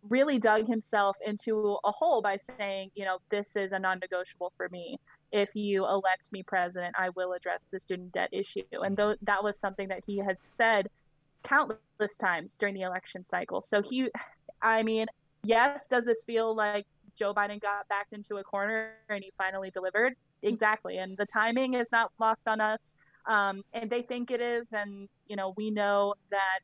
[0.09, 4.51] really dug himself into a hole by saying, you know, this is a non negotiable
[4.57, 4.99] for me.
[5.31, 8.63] If you elect me president, I will address the student debt issue.
[8.71, 10.89] And th- that was something that he had said
[11.43, 13.61] countless times during the election cycle.
[13.61, 14.09] So he,
[14.61, 15.07] I mean,
[15.43, 16.85] yes, does this feel like
[17.17, 20.13] Joe Biden got backed into a corner and he finally delivered?
[20.41, 20.97] Exactly.
[20.97, 22.95] And the timing is not lost on us.
[23.25, 24.73] Um, and they think it is.
[24.73, 26.59] And, you know, we know that,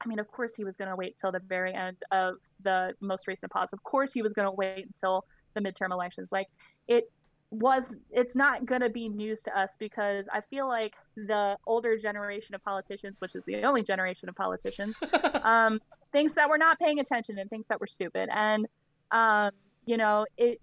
[0.00, 2.94] I mean, of course he was going to wait till the very end of the
[3.00, 3.72] most recent pause.
[3.72, 6.30] Of course he was going to wait until the midterm elections.
[6.32, 6.48] Like
[6.88, 7.04] it
[7.50, 11.96] was, it's not going to be news to us because I feel like the older
[11.96, 14.98] generation of politicians, which is the only generation of politicians,
[15.42, 15.80] um,
[16.12, 18.28] things that were not paying attention and things that were stupid.
[18.32, 18.66] And,
[19.10, 19.52] um,
[19.84, 20.60] you know, it,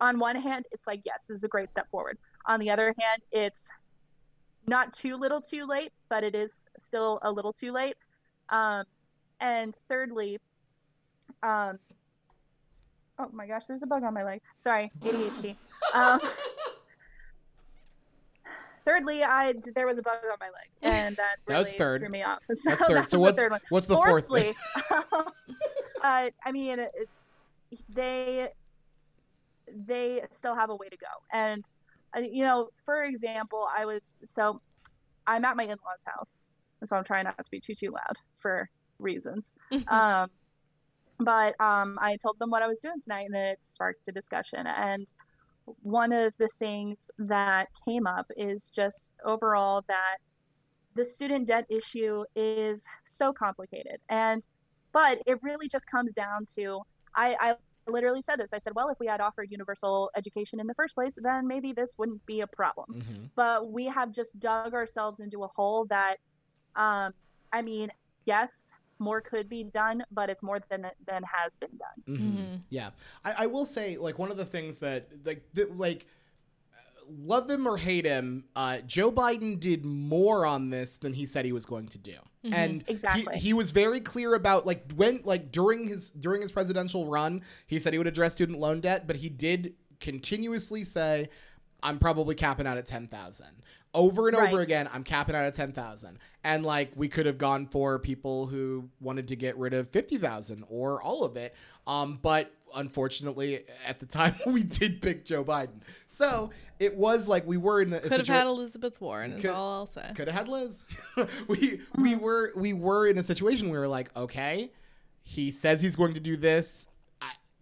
[0.00, 2.18] on one hand, it's like, yes, this is a great step forward.
[2.46, 3.68] On the other hand, it's
[4.66, 7.96] not too little too late, but it is still a little too late.
[8.48, 8.84] Um,
[9.40, 10.38] and thirdly,
[11.42, 11.78] um,
[13.18, 14.40] oh my gosh, there's a bug on my leg.
[14.60, 15.56] Sorry, ADHD.
[15.92, 16.20] Um,
[18.84, 22.00] thirdly, I there was a bug on my leg, and that That was really third.
[22.02, 22.42] threw me off.
[22.54, 23.00] So That's third.
[23.00, 23.60] was So the what's third one.
[23.70, 24.54] what's the fourth thing?
[24.88, 25.04] Fourthly,
[26.02, 27.08] uh, I mean, it,
[27.88, 28.48] they
[29.86, 31.64] they still have a way to go, and
[32.16, 34.60] uh, you know, for example, I was so
[35.26, 36.44] I'm at my in-laws' house,
[36.84, 39.54] so I'm trying not to be too too loud for reasons.
[39.88, 40.30] um,
[41.18, 44.66] but um, I told them what I was doing tonight, and it sparked a discussion.
[44.66, 45.06] And
[45.82, 50.16] one of the things that came up is just overall that
[50.94, 54.46] the student debt issue is so complicated, and
[54.92, 56.80] but it really just comes down to
[57.16, 57.54] I, I
[57.86, 58.52] literally said this.
[58.52, 61.72] I said, well, if we had offered universal education in the first place, then maybe
[61.72, 63.30] this wouldn't be a problem Mhm.
[63.36, 66.16] but we have just dug ourselves into a hole that
[66.76, 67.12] um
[67.52, 67.90] i mean
[68.24, 68.64] yes
[68.98, 72.36] more could be done but it's more than than has been done Mhm.
[72.36, 72.60] Mhm.
[72.70, 72.90] Yeah,
[73.24, 76.06] I, I will say like one of the things that like th- like
[76.72, 81.26] uh, love him or hate him, uh, Joe Biden did more on this than he
[81.26, 82.52] said he was going to do, Mhm.
[82.54, 83.34] and Exactly.
[83.34, 87.42] he, he was very clear about like when like during his during his presidential run,
[87.66, 91.28] he said he would address student loan debt, but he did continuously say,
[91.82, 93.62] "I'm probably capping out at ten thousand.
[93.94, 97.38] Over and over again, I'm capping out at ten thousand, and like we could have
[97.38, 101.54] gone for people who wanted to get rid of fifty thousand or all of it,
[101.86, 107.46] um, but unfortunately, at the time we did pick Joe Biden, so it was like
[107.46, 110.10] we were in the Could have had Elizabeth Warren, is Could- all I'll say.
[110.16, 110.84] could have had Liz.
[111.48, 114.72] we we were we were in a situation where we were like, okay,
[115.22, 116.86] he says he's going to do this.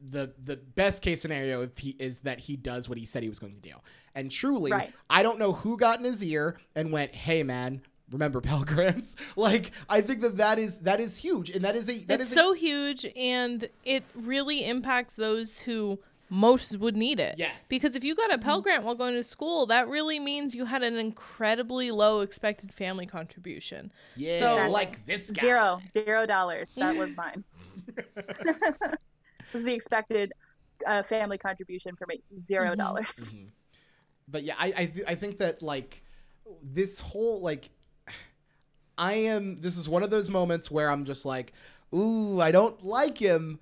[0.03, 3.23] I, the the best case scenario if he is that he does what he said
[3.23, 3.75] he was going to do.
[4.15, 4.93] And truly, Right.
[5.09, 9.15] I don't know who got in his ear and went, "Hey, man." Remember Pell Grants?
[9.37, 12.31] Like I think that that is that is huge, and that is a that it's
[12.31, 17.37] is a- so huge and it really impacts those who most would need it.
[17.39, 17.67] Yes.
[17.71, 18.65] Because if you got a Pell mm-hmm.
[18.65, 23.07] Grant while going to school, that really means you had an incredibly low expected family
[23.07, 23.91] contribution.
[24.17, 25.41] yeah, so- like this guy.
[25.41, 27.45] zero zero dollars that was mine
[29.53, 30.33] was the expected
[30.87, 32.79] uh, family contribution for me zero Mhm.
[32.79, 33.49] dollars Mhm.
[34.29, 36.03] But yeah, I I, th- I think that like
[36.63, 37.71] this whole like
[38.99, 41.53] I am this is one of those moments where I'm just like,
[41.95, 43.59] ooh, I don't like him,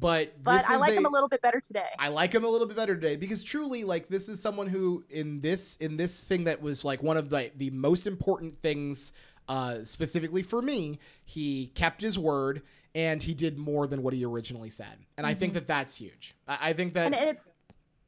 [0.00, 2.32] but but this i is like a, him a little bit better today I like
[2.32, 5.76] him a little bit better today because truly, like, this is someone who in this
[5.76, 9.12] in this thing that was like one of the the most important things,
[9.48, 10.98] uh, specifically for me.
[11.24, 12.62] He kept his word
[12.94, 16.34] and he did more than what he originally said, and I think that that's huge.
[16.46, 17.50] I, I think that and it's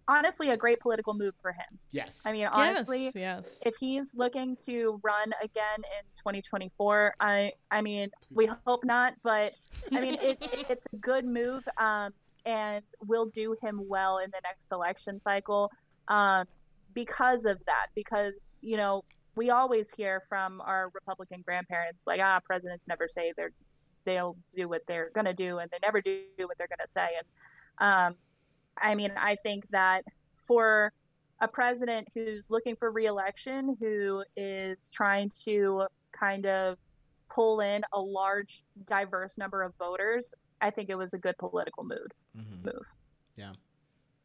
[0.08, 1.78] honestly a great political move for him.
[1.90, 3.58] Yes, i mean honestly yes, yes.
[3.66, 9.52] if he's looking to run again in 2024 i i mean we hope not but
[9.92, 12.12] i mean it, it- it's a good move um,
[12.44, 15.72] and will do him well in the next election cycle
[16.08, 16.44] um,
[16.94, 19.02] because of that because you know
[19.34, 23.50] we always hear from our republican grandparents like ah presidents never say they're
[24.06, 26.90] they'll do what they're going to do and they never do what they're going to
[26.90, 28.14] say and um,
[28.80, 30.02] i mean i think that
[30.46, 30.92] for
[31.42, 35.84] a president who's looking for reelection, who is trying to
[36.18, 36.78] kind of
[37.30, 41.84] pull in a large, diverse number of voters, I think it was a good political
[41.84, 42.64] mood Mhm.
[42.64, 42.86] move.
[43.36, 43.52] Yeah.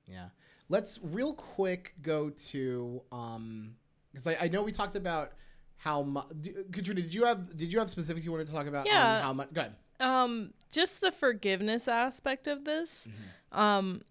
[0.08, 0.30] Yeah.
[0.70, 3.76] Let's real quick go to um
[4.14, 5.34] Because I, I know we talked about
[5.82, 6.28] how much.
[6.72, 8.86] Katrina, did you have did you have specifics you wanted to talk about?
[8.86, 9.24] Yeah.
[9.24, 9.52] How much?
[9.52, 9.72] Good.
[10.00, 13.08] Um, just the forgiveness aspect of this.
[13.08, 13.60] Mm-hmm.
[13.60, 14.02] Um,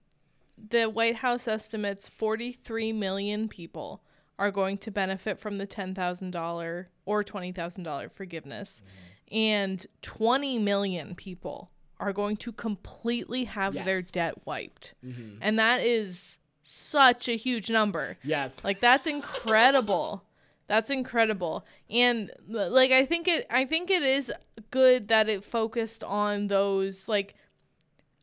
[0.69, 4.03] the White House estimates 43 million people
[4.37, 8.83] are going to benefit from the $10,000 or $20,000 forgiveness.
[8.83, 9.37] Mm-hmm.
[9.37, 14.95] And 20 million people are going to completely have their debt wiped.
[15.05, 15.39] Mm-hmm.
[15.41, 18.17] And that is such a huge number.
[18.25, 18.65] Yes.
[18.65, 20.25] Like that's incredible.
[20.71, 21.67] That's incredible.
[21.91, 24.33] And like I think it I think it is
[24.71, 27.35] good that it focused on those like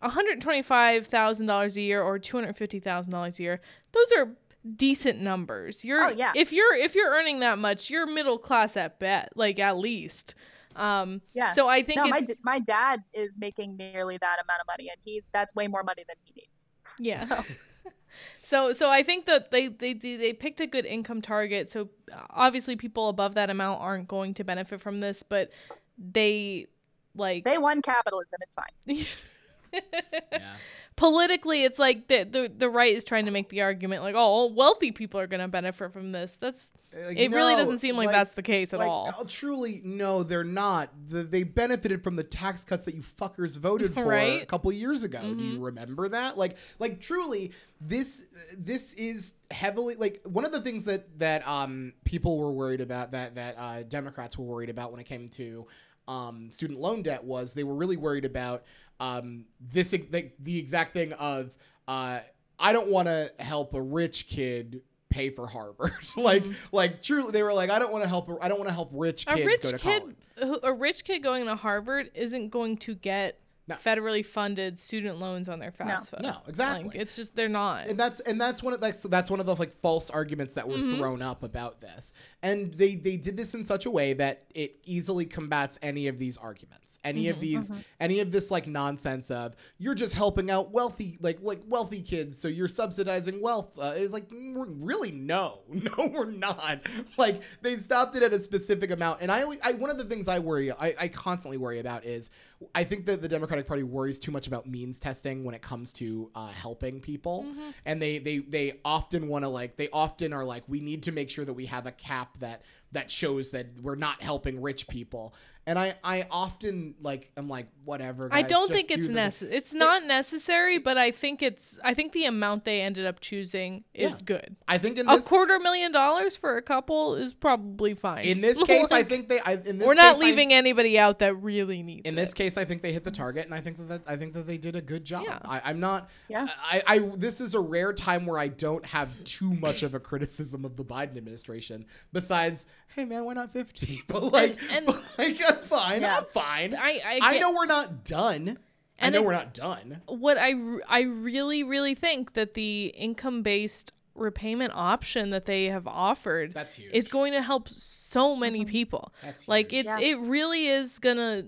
[0.01, 3.59] $125,000 a year or $250,000 a year.
[3.91, 4.29] Those are
[4.77, 5.83] decent numbers.
[5.83, 6.31] You're Oh, yeah.
[6.35, 10.33] if you're if you're earning that much, you're middle class at bet, like at least.
[10.77, 11.51] Um Yeah.
[11.51, 14.97] so I think no, my my dad is making nearly that amount of money, and
[15.03, 16.63] he that's way more money than he needs.
[16.97, 17.41] Yeah.
[17.43, 17.55] So,
[18.41, 21.69] So so I think that they they they picked a good income target.
[21.69, 21.89] So
[22.29, 25.51] obviously people above that amount aren't going to benefit from this, but
[25.97, 26.67] they
[27.15, 28.39] like they won capitalism.
[28.41, 29.05] It's fine.
[29.73, 30.55] yeah.
[30.95, 34.47] politically it's like the, the the right is trying to make the argument like oh
[34.51, 36.37] wealthy people are going to benefit from this.
[36.37, 36.71] That's
[37.05, 39.07] Like, it really doesn't seem like, that's the case at like, all.
[39.09, 40.89] uh, Truly, no, they're not.
[41.09, 44.41] The, they benefited from the tax cuts that you fuckers voted for Right?
[44.41, 45.19] a couple years ago.
[45.21, 45.53] Do Mhm.
[45.53, 46.37] you remember that?
[46.37, 48.25] Like, like truly, this
[48.57, 53.11] this is heavily like one of the things that that um people were worried about
[53.11, 55.67] that that uh, Democrats were worried about when it came to
[56.07, 58.63] um, student loan debt was they were really worried about
[58.99, 61.55] um, this the, the exact thing of
[61.87, 62.19] uh,
[62.59, 65.93] I don't want to help a rich kid pay for Harvard.
[66.15, 68.75] like like truly they were like I don't want to help I don't want to
[68.75, 70.59] help rich a kids rich go to kid college.
[70.63, 73.75] a rich kid going to Harvard isn't going to get No.
[73.75, 76.21] federally funded student loans on their FAFSA.
[76.21, 76.87] No, exactly.
[76.89, 77.87] Like, it's just they're not.
[77.87, 80.67] and that's and that's one of that's that's one of the like false arguments that
[80.67, 80.97] were Mhm.
[80.97, 84.79] thrown up about this and they they did this in such a way that it
[84.85, 87.41] easily combats any of these arguments any of Mhm.
[87.41, 92.01] these any of this like nonsense of you're just helping out wealthy like like wealthy
[92.01, 96.79] kids so you're subsidizing wealth uh, it's like really no no we're not
[97.17, 100.05] like they stopped it at a specific amount and i always I, one of the
[100.05, 102.29] things i worry I, I constantly worry about is
[102.73, 105.93] i think that the democratic party worries too much about means testing when it comes
[105.93, 107.69] to uh, helping people Mm-hmm.
[107.85, 111.11] and they they they often want to like they often are like we need to
[111.11, 114.87] make sure that we have a cap that that shows that we're not helping rich
[114.87, 115.33] people
[115.65, 119.13] and i i often like i'm like whatever I don't just think do it's the-
[119.13, 119.55] necessary.
[119.55, 121.79] It's not necessary, but I think it's.
[121.85, 124.25] I think the amount they ended up choosing is Yeah.
[124.25, 124.55] good.
[124.67, 128.25] i think in A this quarter million dollars for a couple is probably fine.
[128.25, 130.99] in this case i think they I, in this we're not case, I- leaving anybody
[130.99, 132.17] out that really needs in it.
[132.17, 134.33] this case, I think they hit the target, and I think that, that I think
[134.33, 135.23] that they did a good job.
[135.25, 135.39] Yeah.
[135.45, 136.09] I, I'm not.
[136.29, 136.47] Yeah.
[136.61, 139.99] I, I this is a rare time where I don't have too much of a
[139.99, 141.85] criticism of the Biden administration.
[142.13, 146.01] Besides, hey man, we're not 50, but like, and- but, like I'm fine.
[146.01, 146.17] Yeah.
[146.17, 146.75] I'm fine.
[146.75, 148.59] I I, I know we're not done.
[148.99, 150.01] I know it- we're not done.
[150.07, 150.53] what I,
[150.87, 156.73] I really really think that the income based repayment option that they have offered That's
[156.73, 156.91] huge.
[156.93, 158.69] is going to help so many mm-hmm.
[158.69, 159.13] people.
[159.23, 159.85] That's Like huge.
[159.85, 160.07] it's Yeah.
[160.07, 161.45] it really is gonna.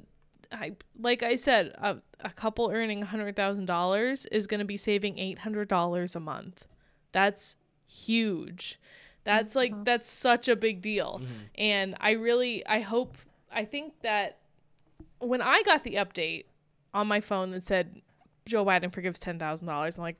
[0.52, 5.20] I like I said, a, a couple earning hundred thousand dollars is gonna be saving
[5.20, 6.68] eight hundred dollars a month.
[7.12, 7.56] That's
[7.88, 8.80] huge.
[9.30, 9.84] That's like mm-hmm.
[9.84, 11.22] that's such a big deal.
[11.22, 11.34] Mm-hmm.
[11.54, 13.16] And I really I hope
[13.52, 14.40] I think that
[15.20, 16.46] when I got the update
[16.96, 18.02] on my phone that said
[18.48, 20.16] Joe Biden forgives ten thousand dollars, I'm like,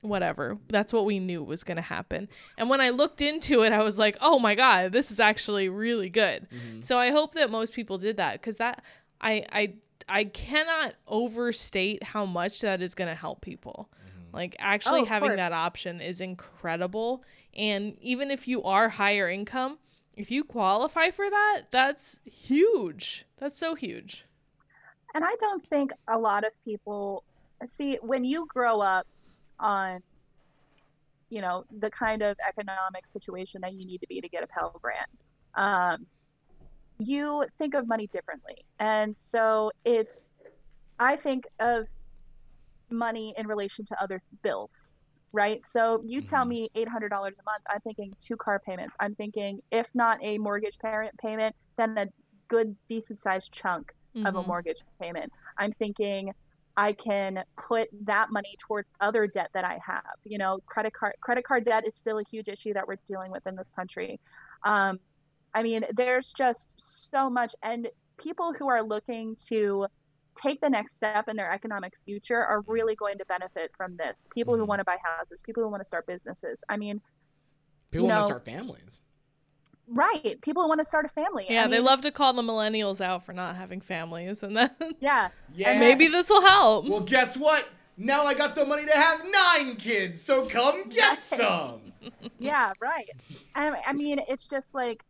[0.00, 0.56] whatever.
[0.68, 2.26] That's what we knew was gonna happen.
[2.56, 5.68] And when I looked into it, I was like, oh my god, this is actually
[5.68, 6.48] really good.
[6.48, 6.80] Mm-hmm.
[6.80, 8.82] So I hope that most people did that because that
[9.20, 9.74] I I
[10.08, 13.90] I cannot overstate how much that is gonna help people.
[14.34, 15.38] Like actually Oh, having course.
[15.38, 17.22] that option is incredible.
[17.54, 19.78] And even if you are higher income,
[20.16, 23.24] if you qualify for that, that's huge.
[23.38, 24.26] That's so huge.
[25.14, 27.24] And I don't think a lot of people
[27.66, 29.06] see when you grow up
[29.60, 30.00] on,
[31.30, 34.46] you know, the kind of economic situation that you need to be to get a
[34.46, 35.08] Pell Grant.
[35.54, 36.06] Um,
[36.98, 40.30] you think of money differently, and so it's.
[40.98, 41.86] I think of
[42.98, 44.92] money in relation to other bills,
[45.32, 45.64] right?
[45.64, 46.48] So you tell Mhm.
[46.48, 47.62] me eight hundred dollars a month.
[47.68, 48.94] I'm thinking two car payments.
[49.00, 52.06] I'm thinking if not a mortgage parent payment, then a
[52.48, 53.92] good decent sized chunk
[54.24, 54.46] of a Mhm.
[54.46, 55.32] mortgage payment.
[55.58, 56.32] I'm thinking
[56.76, 60.02] I can put that money towards other debt that I have.
[60.24, 63.30] You know, credit card credit card debt is still a huge issue that we're dealing
[63.30, 64.20] with in this country.
[64.64, 64.98] Um,
[65.54, 66.74] I mean, there's just
[67.10, 67.88] so much, and
[68.18, 69.86] people who are looking to
[70.34, 74.26] take the next step in their economic future are really going to benefit from this.
[74.32, 74.68] People who Mhm.
[74.68, 76.62] want to buy houses, people who want to start businesses.
[76.68, 77.00] I mean,
[77.90, 79.00] People want to start families.
[79.86, 81.46] right people want to start a family.
[81.48, 84.70] Yeah, I they love to call the millennials out for not having families, and then
[85.00, 85.78] Yeah, Yeah.
[85.78, 86.88] maybe this will help.
[86.88, 87.68] Well, guess what?
[87.96, 91.38] Now I got the money to have nine kids, so come get Right.
[91.40, 91.92] some.
[92.38, 93.08] yeah, right.
[93.54, 95.04] And I mean, it's just like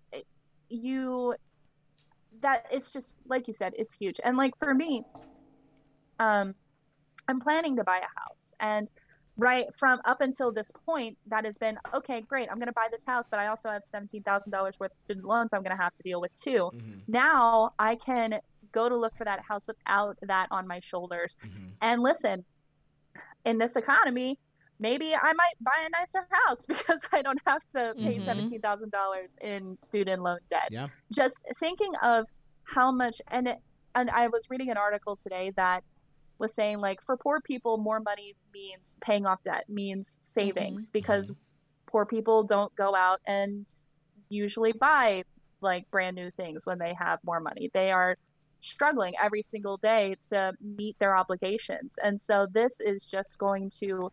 [0.69, 1.35] you
[2.43, 4.21] that it's just like you said, it's huge.
[4.25, 5.05] And like for me,
[6.21, 6.55] um,
[7.29, 8.91] I'm planning to buy a house, and
[9.37, 12.21] right from up until this point, that has been okay.
[12.21, 14.93] Great, I'm going to buy this house, but I also have seventeen thousand dollars worth
[14.93, 16.71] of student loans I'm going to have to deal with too.
[16.75, 18.41] Mm-hmm, Now I can
[18.73, 21.37] go to look for that house without that on my shoulders.
[21.45, 21.69] mm-hmm.
[21.81, 22.45] And listen,
[23.45, 24.39] in this economy,
[24.79, 28.25] maybe I might buy a nicer house because I don't have to pay Mhm.
[28.25, 30.69] seventeen thousand dollars in student loan debt.
[30.71, 30.89] Yeah.
[31.13, 32.27] Just thinking of
[32.65, 33.59] how much, and it,
[33.95, 35.85] and I was reading an article today that
[36.39, 41.31] was saying like for poor people, more money means paying off debt, means savings because
[41.87, 43.67] poor people don't go out and
[44.29, 45.23] usually buy
[45.61, 47.71] like brand new things when they have more money.
[47.73, 48.17] They are
[48.61, 51.95] struggling every single day to meet their obligations.
[52.03, 54.11] And so this is just going to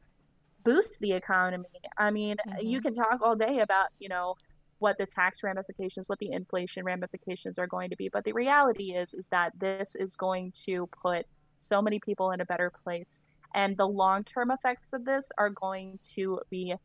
[0.64, 1.66] boost the economy.
[1.98, 4.36] I mean, you can talk all day about, you know,
[4.80, 8.94] what the tax ramifications, what the inflation ramifications are going to be, but the reality
[8.94, 11.26] is is that this is going to put
[11.60, 13.22] so many people in a better place
[13.54, 16.76] and the long-term effects of this are going to be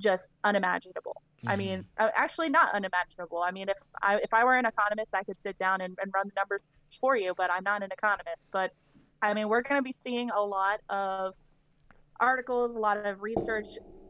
[0.00, 1.22] just unimaginable.
[1.46, 3.42] I mean, uh, actually not unimaginable.
[3.42, 6.10] I mean, if I if I were an economist, I could sit down and, and
[6.14, 6.62] run the numbers
[6.98, 8.48] for you, but I'm not an economist.
[8.50, 8.72] But
[9.20, 11.34] I mean, we're going to be seeing a lot of
[12.20, 13.66] articles, a lot of research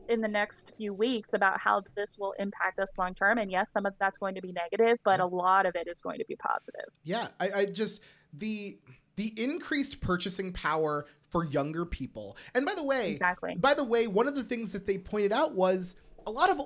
[0.09, 3.39] in the next few weeks about how this will impact us long term.
[3.39, 6.01] And yes, some of that's going to be negative, but a lot of it is
[6.01, 6.87] going to be positive.
[7.05, 8.03] Yeah, I, I just
[8.33, 8.79] the
[9.17, 12.37] the increased purchasing power for younger people.
[12.55, 13.55] And by the way, Exactly.
[13.57, 15.97] by the way, one of the things that they pointed out was
[16.27, 16.61] a lot of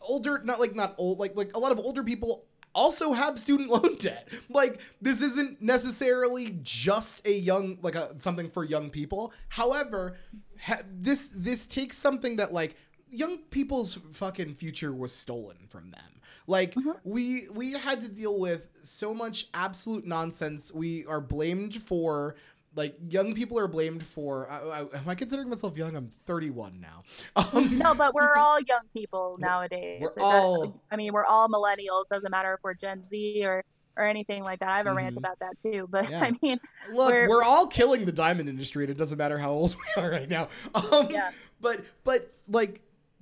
[0.00, 2.44] older, not like not old, like like a lot of older people
[2.74, 4.28] also have student loan debt.
[4.48, 9.32] Like this isn't necessarily just a young like a something for young people.
[9.48, 10.16] However,
[10.60, 12.76] ha- this this takes something that like
[13.10, 16.20] young people's fucking future was stolen from them.
[16.46, 16.90] Like mm-hmm.
[17.04, 20.72] we we had to deal with so much absolute nonsense.
[20.72, 22.36] We are blamed for
[22.76, 24.48] like young people are blamed for.
[24.50, 25.94] I, I, am I considering myself young?
[25.96, 27.02] I'm 31 now.
[27.36, 30.00] Um, No, but we're all young people nowadays.
[30.02, 32.08] we're all- I mean, we're all millennials.
[32.10, 33.64] Doesn't matter if we're Gen Z or
[33.96, 34.68] or anything like that.
[34.70, 35.18] I have a rant Mhm.
[35.18, 35.86] about that too.
[35.90, 36.20] But Yeah.
[36.24, 36.58] I mean,
[36.92, 40.02] Look, we're, We're- all killing the diamond industry, and it doesn't matter how old we
[40.02, 40.48] are right now.
[40.74, 41.30] Um, Yeah.
[41.60, 42.80] But but like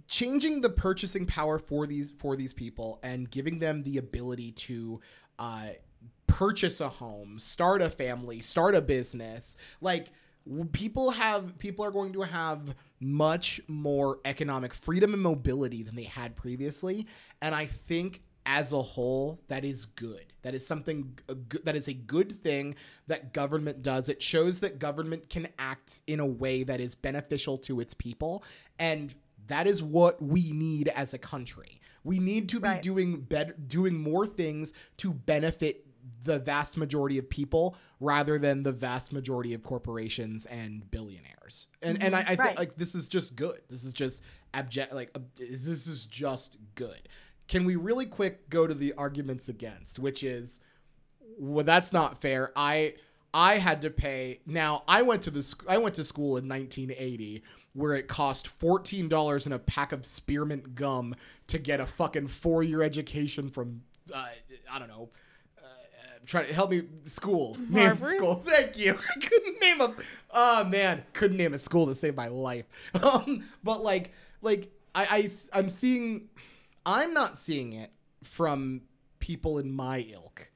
[0.09, 5.01] changing the purchasing power for these for these people and giving them the ability to
[5.39, 5.69] uh,
[6.27, 10.09] purchase a home, start a family, start a business, like
[10.73, 16.03] people have people are going to have much more economic freedom and mobility than they
[16.03, 17.07] had previously
[17.41, 20.33] and i think as a whole that is good.
[20.43, 21.17] That is something
[21.63, 22.75] that is a good thing
[23.07, 24.09] that government does.
[24.09, 28.43] It shows that government can act in a way that is beneficial to its people
[28.79, 29.15] and
[29.47, 31.81] that is what we need as a country.
[32.05, 32.83] We need to be Right.
[32.83, 35.87] doing better doing more things to benefit
[36.25, 41.67] the vast majority of people rather than the vast majority of corporations and billionaires.
[41.83, 42.59] And and I, I think Right.
[42.59, 43.61] like this is just good.
[43.69, 44.23] This is just
[44.55, 47.09] abject like this is just good.
[47.49, 50.61] Can we really quick go to the arguments against, which is
[51.39, 52.53] well that's not fair.
[52.57, 52.95] I
[53.35, 54.41] I had to pay.
[54.47, 57.43] Now I went to the sc- I went to school in 1980
[57.75, 61.15] where it cost fourteen dollars in a pack of spearmint gum
[61.47, 63.83] to get a fucking four year education from
[64.15, 64.27] uh,
[64.71, 65.09] I don't know.
[66.27, 68.17] Try to help me school name Harvard?
[68.17, 68.35] school.
[68.47, 68.97] Thank you.
[68.97, 69.95] I couldn't name a.
[70.31, 72.67] Oh man, couldn't name a school to save my life.
[73.03, 76.29] Um, but like like I, I I'm seeing.
[76.85, 77.93] I'm not seeing it
[78.25, 78.83] from
[79.19, 80.51] people in my ilk,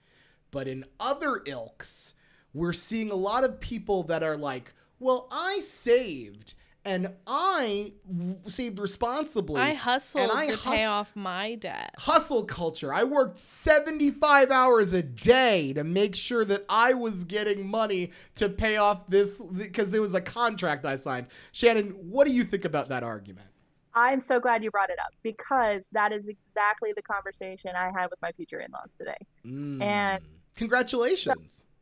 [0.51, 2.15] but in other ilks,
[2.53, 6.55] we're seeing a lot of people that are like, well, I saved
[6.87, 9.61] and I w- saved responsibly.
[9.61, 11.95] I hustled I to pay off my debt.
[11.99, 12.95] Hustle culture.
[12.95, 18.49] I worked 75 hours a day to make sure that I was getting money to
[18.49, 21.27] pay off this because it was a contract I signed.
[21.53, 23.49] Shannon, what do you think about that argument?
[23.93, 28.11] I'm so glad you brought it up because that is exactly the conversation I had
[28.11, 29.17] with my future in-laws today.
[29.45, 29.83] Mm.
[29.83, 30.23] And-
[30.55, 31.65] congratulations.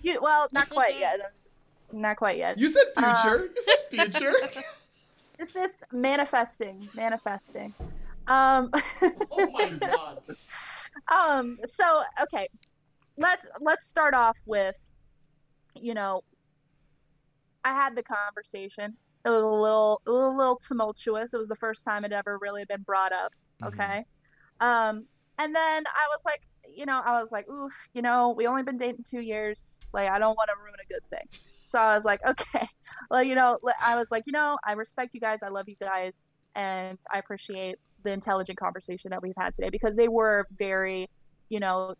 [0.00, 1.18] You, well, not quite yet.
[1.92, 2.58] Not quite yet.
[2.58, 3.48] You said Uh, future.
[3.54, 4.34] you said future.
[5.38, 7.74] This is manifesting, manifesting.
[8.28, 8.70] Um,
[9.32, 10.22] oh my god.
[11.12, 11.58] um.
[11.64, 12.48] So okay,
[13.16, 14.76] let's let's start off with,
[15.74, 16.22] you know,
[17.64, 18.96] I had the conversation.
[19.24, 21.34] It was a little a little tumultuous.
[21.34, 23.32] It was the first time it ever really been brought up.
[23.62, 23.68] Mhm.
[23.68, 24.04] Okay.
[24.60, 25.06] Um.
[25.38, 28.62] And then I was like, you know, I was like, oof, you know, we only
[28.62, 29.80] been dating two years.
[29.92, 31.26] Like, I don't want to ruin a good thing.
[31.72, 32.68] So I was like, okay,
[33.10, 35.42] well, you know, I was like, you know, I respect you guys.
[35.42, 36.28] I love you guys.
[36.54, 41.08] And I appreciate the intelligent conversation that we've had today because they were very,
[41.48, 41.94] you know,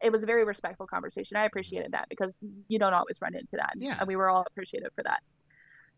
[0.00, 1.36] it was a very respectful conversation.
[1.36, 3.74] I appreciated that because you don't always run into that.
[3.76, 3.96] Yeah.
[3.98, 5.20] And we were all appreciative for that.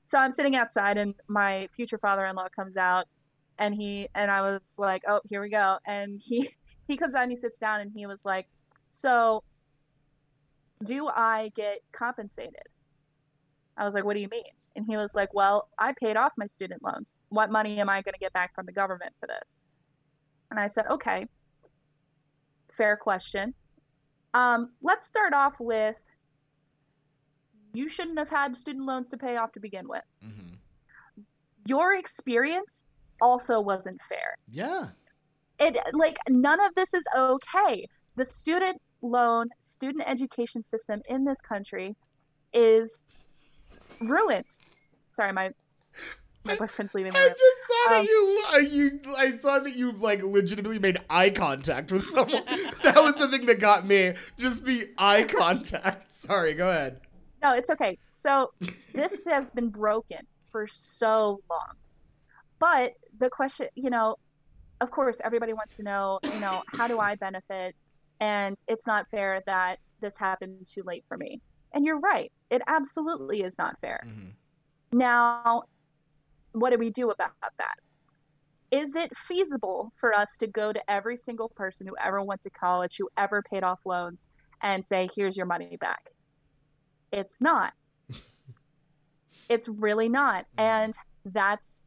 [0.04, 3.06] So I'm sitting outside and my future father-in-law comes out
[3.58, 6.50] and he and I was like, "Oh, here we go." And he
[6.88, 8.48] he comes out and he sits down and he was like,
[8.88, 9.44] "So
[10.82, 12.66] do I get compensated?"
[13.80, 14.44] I was like, "What do you mean?"
[14.76, 17.22] And he was like, "Well, I paid off my student loans.
[17.30, 19.64] What money am I going to get back from the government for this?"
[20.50, 21.26] And I said, "Okay.
[22.70, 23.54] Fair question.
[24.32, 25.96] Um, let's start off with
[27.72, 30.02] you shouldn't have had student loans to pay off to begin with.
[30.24, 30.54] Mm-hmm.
[31.66, 32.84] Your experience
[33.20, 34.34] also wasn't fair.
[34.48, 34.88] Yeah.
[35.58, 37.86] It like none of this is okay.
[38.16, 41.96] The student loan, student education system in this country
[42.52, 42.98] is
[44.00, 44.44] ruined.
[45.12, 45.52] Sorry, my
[46.44, 49.92] my boyfriend's leaving I just saw that Um, you, uh, you, I saw that you
[49.92, 52.44] like legitimately made eye contact with someone.
[52.82, 54.14] that was the thing that got me.
[54.38, 56.12] Just the eye contact.
[56.20, 57.00] Sorry, go ahead.
[57.42, 57.98] No, it's okay.
[58.08, 58.52] So
[58.94, 61.74] this has been broken for so long.
[62.58, 64.16] But the question, you know,
[64.80, 67.74] of course, everybody wants to know, you know, how do I benefit?
[68.18, 71.40] And it's not fair that this happened too late for me.
[71.72, 72.32] And you're right.
[72.50, 74.04] It absolutely is not fair.
[74.06, 74.98] Mm-hmm.
[74.98, 75.62] Now,
[76.52, 77.76] what do we do about that?
[78.70, 82.50] Is it feasible for us to go to every single person who ever went to
[82.50, 84.28] college, who ever paid off loans,
[84.62, 86.10] and say, here's your money back?
[87.12, 87.72] It's not.
[89.48, 90.46] it's really not.
[90.56, 90.94] And
[91.24, 91.84] that's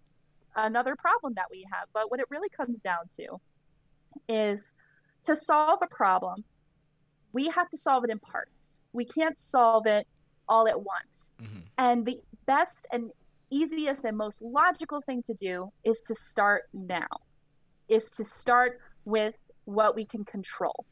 [0.56, 1.88] another problem that we have.
[1.94, 3.40] But what it really comes down to
[4.28, 4.74] is
[5.24, 6.44] to solve a problem,
[7.34, 8.80] we have to solve it in parts.
[8.94, 10.08] We can't solve it
[10.48, 11.34] all at once.
[11.42, 11.60] Mm-hmm.
[11.78, 13.12] And the best and
[13.50, 17.08] easiest and most logical thing to do is to start now,
[17.90, 20.86] is to start with what we can control,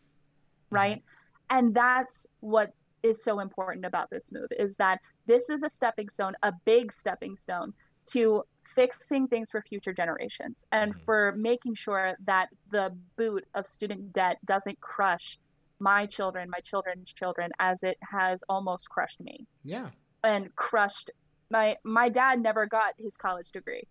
[0.69, 1.03] right?
[1.49, 2.73] And that's what
[3.03, 6.93] is so important about this move is that this is a stepping stone, a big
[6.93, 7.73] stepping stone
[8.05, 8.43] to
[8.75, 11.03] fixing things for future generations and Mhm.
[11.03, 15.39] for making sure that the boot of student debt doesn't crush
[15.81, 19.47] my children, my children's children, as it has almost crushed me.
[19.63, 19.89] Yeah.
[20.23, 21.09] and crushed
[21.49, 23.83] my my dad never got his college degree.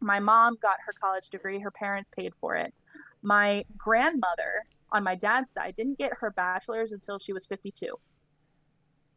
[0.00, 2.74] My mom got her college degree her parents paid for it.
[3.22, 7.94] My grandmother on my dad's side didn't get her bachelor's until she was 52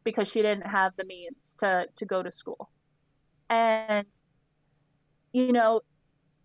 [0.04, 2.70] because she didn't have the means to to go to school.
[3.50, 4.06] And
[5.32, 5.80] you know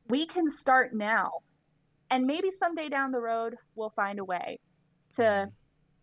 [0.10, 1.32] we can start now.
[2.10, 4.60] And maybe someday down the road we'll find a way
[5.16, 5.51] to Mhm.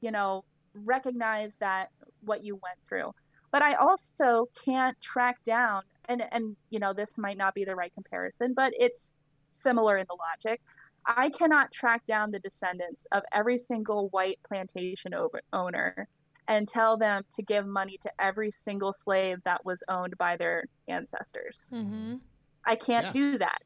[0.01, 0.45] you know
[0.75, 1.91] recognize that
[2.23, 3.13] what you went through
[3.51, 7.75] but i also can't track down and and you know this might not be the
[7.75, 9.13] right comparison but it's
[9.51, 10.61] similar in the logic
[11.07, 16.09] i cannot track down the descendants of every single white plantation over, owner
[16.47, 20.65] and tell them to give money to every single slave that was owned by their
[20.89, 22.17] ancestors Mm-hmm.
[22.65, 23.13] I can't Yeah.
[23.13, 23.63] do that.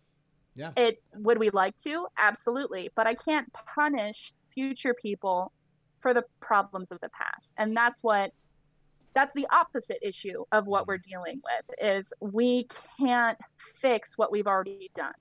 [0.55, 0.71] Yeah.
[0.77, 2.07] It would we like to?
[2.17, 2.91] Absolutely.
[2.95, 5.53] But I can't punish future people
[6.01, 7.53] for the problems of the past.
[7.57, 8.33] And that's what
[9.15, 12.67] that's the opposite issue of what we're dealing with is we
[12.99, 13.39] can't
[13.77, 15.13] fix what we've already done.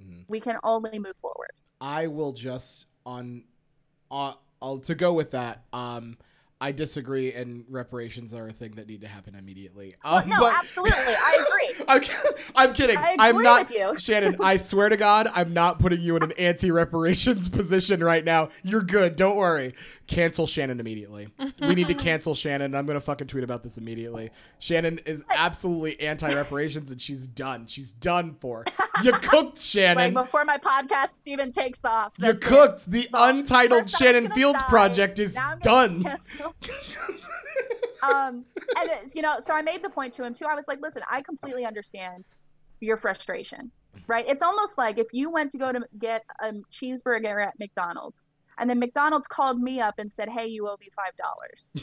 [0.00, 0.24] Mhm.
[0.28, 1.50] We can only move forward.
[1.80, 3.44] I will just on,
[4.12, 5.64] uh, I'll, to go with that.
[5.72, 6.18] Um,
[6.58, 9.94] I disagree, and reparations are a thing that need to happen immediately.
[10.02, 10.96] Um, no, but- absolutely.
[10.96, 11.84] I agree.
[11.88, 12.02] I'm,
[12.54, 12.96] I'm kidding.
[12.96, 13.68] I I'm not.
[13.68, 13.98] with you.
[13.98, 18.48] Shannon, I swear to God, I'm not putting you in an anti-reparations position right now.
[18.62, 19.16] You're good.
[19.16, 19.74] Don't worry.
[20.06, 21.28] Cancel Shannon immediately.
[21.60, 22.66] We need to cancel Shannon.
[22.66, 24.30] and I'm gonna fucking tweet about this immediately.
[24.60, 27.66] Shannon is absolutely anti-reparations, and she's done.
[27.66, 28.64] She's done for.
[29.04, 30.14] You cooked, Like Shannon.
[30.14, 32.14] before my podcast even takes off.
[32.18, 32.42] you that's it.
[32.42, 32.90] cooked.
[32.90, 36.18] The Well, untitled first I was Shannon Fields die, project is now I'm gonna done.
[38.02, 38.44] um
[38.76, 40.80] and it's, you know so i made the point to him too i was like
[40.80, 42.28] listen i completely understand
[42.80, 43.70] your frustration
[44.06, 48.24] right it's almost like if you went to go to get a cheeseburger at mcdonald's
[48.58, 51.76] and then mcdonald's called me up and said hey you owe me five dollars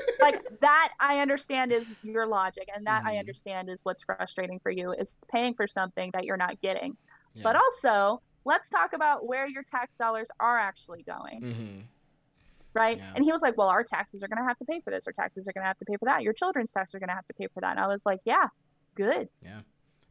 [0.20, 3.20] like that i understand is your logic and that i Mhm.
[3.20, 6.96] understand is what's frustrating for you is paying for something that you're not getting
[7.34, 7.42] Yeah.
[7.44, 11.82] but also let's talk about where your tax dollars are actually going Mhm.
[12.72, 12.98] right?
[12.98, 13.12] Yeah.
[13.16, 15.04] And he was like, "Well, our taxes are going to have to pay for this.
[15.08, 16.22] Our taxes are going to have to pay for that.
[16.22, 18.20] Your children's taxes are going to have to pay for that." And I was like,
[18.24, 18.46] "Yeah,
[18.94, 19.28] good."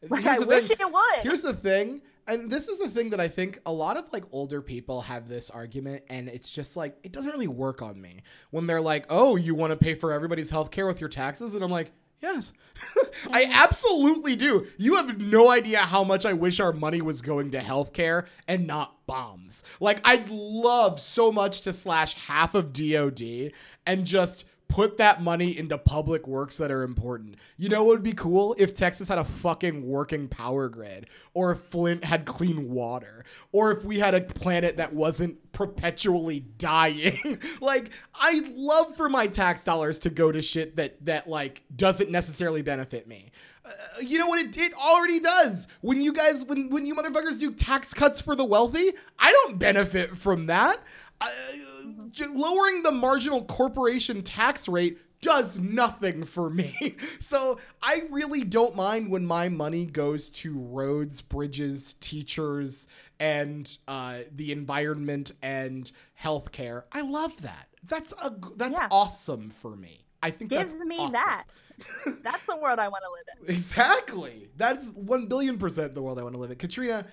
[0.07, 0.77] Like Here's I the wish thing.
[0.79, 1.23] it would.
[1.23, 4.23] Here's the thing, and this is the thing that I think a lot of like
[4.31, 8.21] older people have this argument, and it's just like it doesn't really work on me
[8.51, 11.55] when they're like, "Oh, you want to pay for everybody's health care with your taxes,"
[11.55, 11.91] and I'm like.
[12.21, 12.51] Yes,
[13.31, 13.53] I mm-hmm.
[13.53, 14.67] absolutely do.
[14.77, 18.67] You have no idea how much I wish our money was going to healthcare and
[18.67, 19.63] not bombs.
[19.79, 23.53] Like, I'd love so much to slash half of DOD
[23.85, 27.35] and just put that money into public works that are important.
[27.57, 31.53] You know what would be cool if Texas had a fucking working power grid or
[31.53, 37.39] if Flint had clean water or if we had a planet that wasn't perpetually dying.
[37.61, 37.89] like
[38.21, 42.61] I'd love for my tax dollars to go to shit that that like doesn't necessarily
[42.61, 43.31] benefit me.
[43.65, 43.69] Uh,
[44.01, 45.67] you know what it, it already does.
[45.81, 49.57] When you guys when when you motherfuckers do tax cuts for the wealthy, I don't
[49.57, 50.79] benefit from that.
[51.21, 51.27] Uh,
[52.11, 56.95] j- lowering the marginal corporation tax rate does nothing for me.
[57.19, 62.87] So I really don't mind when my money goes to roads, bridges, teachers,
[63.19, 66.83] and uh, the environment and healthcare.
[66.91, 67.67] I love that.
[67.83, 68.87] That's a that's Yeah.
[68.89, 70.05] awesome for me.
[70.23, 71.11] I think Give that's me awesome.
[71.13, 71.43] that.
[72.23, 73.55] That's the world I want to live in.
[73.55, 74.49] Exactly.
[74.57, 76.57] That's one billion percent the world I want to live in.
[76.57, 77.05] Katrina,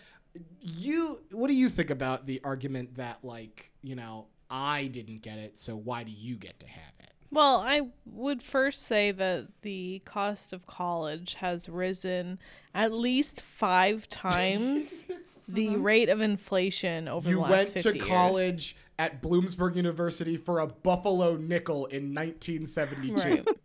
[0.61, 5.39] you what do you think about the argument that like, you know, I didn't get
[5.39, 7.12] it, so why do you get to have it?
[7.30, 12.39] Well, I would first say that the cost of college has risen
[12.74, 15.07] at least five times
[15.49, 15.78] the uh-huh.
[15.78, 17.84] rate of inflation over You the last few years.
[17.84, 18.09] You went 50 to years.
[18.09, 23.14] college at Bloomsburg University for a buffalo nickel in 1972.
[23.14, 23.49] Right.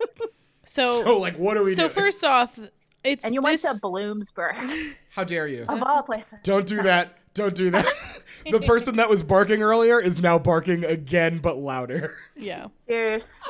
[0.64, 1.92] So, So like what do we so do?
[1.92, 2.56] first off,
[3.04, 5.64] it's And you went to Bloomsburg, How dare you?
[5.68, 6.38] of all places.
[6.42, 7.18] Don't do that.
[7.34, 7.86] Don't do that.
[8.50, 12.14] the person that was barking earlier is now barking again but louder.
[12.36, 12.66] yeah.
[12.88, 13.42] Cheers.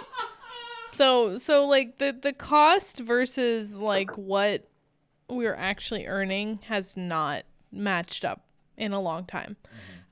[0.88, 4.68] So so like the the cost versus like what
[5.28, 8.44] we're actually earning has not matched up
[8.76, 9.56] in a long time.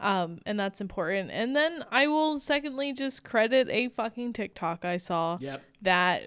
[0.01, 1.30] Um, and that's important.
[1.30, 5.62] And then I will secondly just credit a fucking TikTok I saw Yep.
[5.82, 6.22] that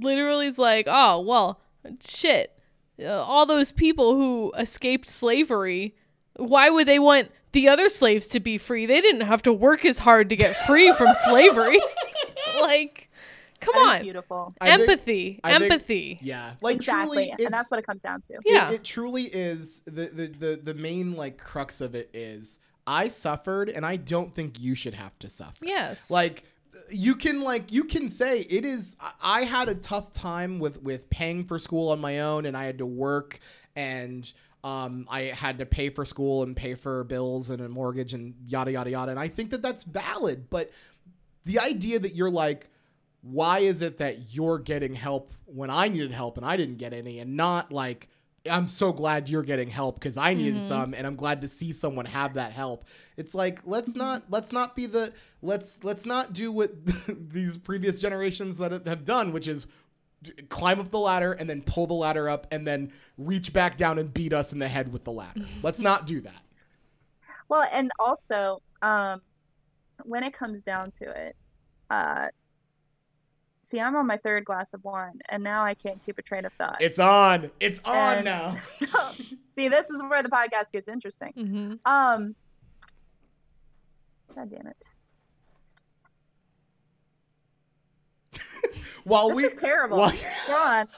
[0.00, 1.60] literally is like, oh, well,
[2.02, 2.57] shit.
[3.00, 5.94] Uh, all those people who escaped slavery,
[6.36, 8.86] why would they want the other slaves to be free?
[8.86, 11.80] They didn't have to work as hard to get free from slavery.
[12.60, 13.10] like,
[13.60, 14.02] come That is on.
[14.02, 14.54] beautiful.
[14.60, 15.40] I think- empathy.
[15.44, 16.18] Think- empathy.
[16.22, 16.52] Yeah.
[16.60, 17.28] Like exactly.
[17.28, 18.34] truly and that's what it comes down to.
[18.34, 18.70] it- Yeah.
[18.72, 23.68] It, truly is the, the the the main like crux of it is I suffered
[23.68, 25.64] and I don't think you should have to suffer.
[25.64, 26.10] yes.
[26.10, 26.44] Like
[26.90, 31.08] you can like you can say it is I- had a tough time with with
[31.10, 33.38] paying for school on my own and I had to work
[33.76, 34.30] and
[34.64, 38.34] um, I had to pay for school and pay for bills and a mortgage and
[38.44, 39.10] yada yada yada.
[39.12, 40.70] And I think that that's valid but
[41.44, 42.68] the idea that you're like
[43.22, 46.92] why is it that you're getting help when I needed help and I didn't get
[46.92, 48.08] any and not like
[48.50, 51.72] I'm so glad you're getting help because I needed some and I'm glad to see
[51.72, 52.84] someone have that help.
[53.16, 55.12] It's like let's not let's not be the
[55.42, 56.72] let's let's not do what
[57.30, 59.66] these previous generations that have- have done, which is
[60.48, 63.98] climb up the ladder and then pull the ladder up and then reach back down
[63.98, 65.46] and beat us in the head with the ladder.
[65.62, 66.32] Let's not do that.
[67.50, 69.22] Well, and also, um,
[70.04, 71.34] when it comes down to it,
[71.88, 72.26] uh,
[73.68, 76.44] see, I'm on my third glass of wine, and now I can't keep a train
[76.46, 76.78] of thought.
[76.80, 77.50] It's on.
[77.60, 78.56] It's on And- now.
[79.46, 81.32] see, this is where the podcast gets interesting.
[81.34, 82.34] hmm Um,
[84.34, 84.84] God damn it.
[89.04, 89.98] While This we is terrible.
[89.98, 90.12] while-
[90.46, 90.88] Go on.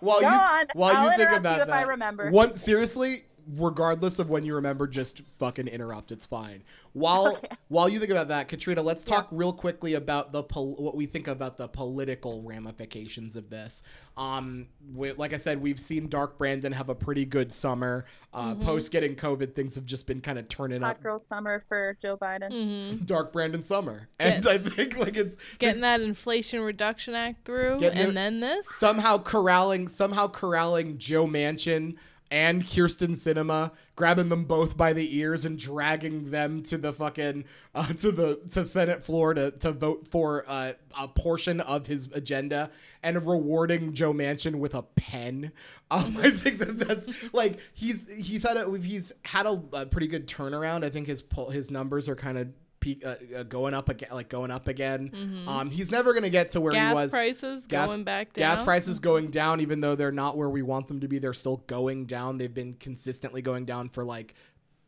[0.00, 0.66] while Go you on.
[0.74, 2.30] while I'll you think about you if that, I remember.
[2.30, 3.24] One seriously,
[3.54, 6.10] regardless of when you remember, just fucking interrupt.
[6.12, 6.62] It's fine.
[6.92, 7.48] While Okay.
[7.68, 9.16] while you think about that, Katrina, let's Yeah.
[9.16, 13.82] talk real quickly about the pol- what we think about the political ramifications of this.
[14.16, 18.04] Um, we, like I said, we've seen Dark Brandon have a pretty good summer.
[18.32, 18.64] Uh, Mm-hmm.
[18.64, 20.96] Post getting COVID, things have just been kind of turning up.
[20.96, 22.50] Hot girl summer for Joe Biden.
[22.98, 27.74] hmm Dark Brandon summer, and I think like it's Getting that Inflation Reduction Act through,
[27.82, 28.68] and it- then this.
[28.74, 31.96] somehow corralling somehow corralling Joe Manchin
[32.30, 37.44] and Kyrsten Sinema, grabbing them both by the ears and dragging them to the fucking
[37.74, 42.08] uh, to the to Senate floor to to vote for uh, a portion of his
[42.12, 42.70] agenda
[43.02, 45.52] and rewarding Joe Manchin with a pen.
[45.88, 50.08] Um, I think that that's like he's he's had a he's had a, a pretty
[50.08, 50.84] good turnaround.
[50.84, 52.48] I think his poll his numbers are kind of.
[52.86, 55.44] Peak, uh, uh, going up again, like going up again.
[55.48, 57.10] Um, he's never gonna get to where Gas he was.
[57.10, 58.56] prices Gas- going back down.
[58.56, 61.18] Gas prices going down, even though they're not where we want them to be.
[61.18, 62.38] They're still going down.
[62.38, 64.34] They've been consistently going down for like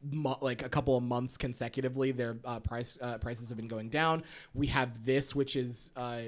[0.02, 3.88] mo- like a couple of months consecutively, their uh, price uh, prices have been going
[3.88, 4.22] down.
[4.54, 6.20] We have this, which is uh,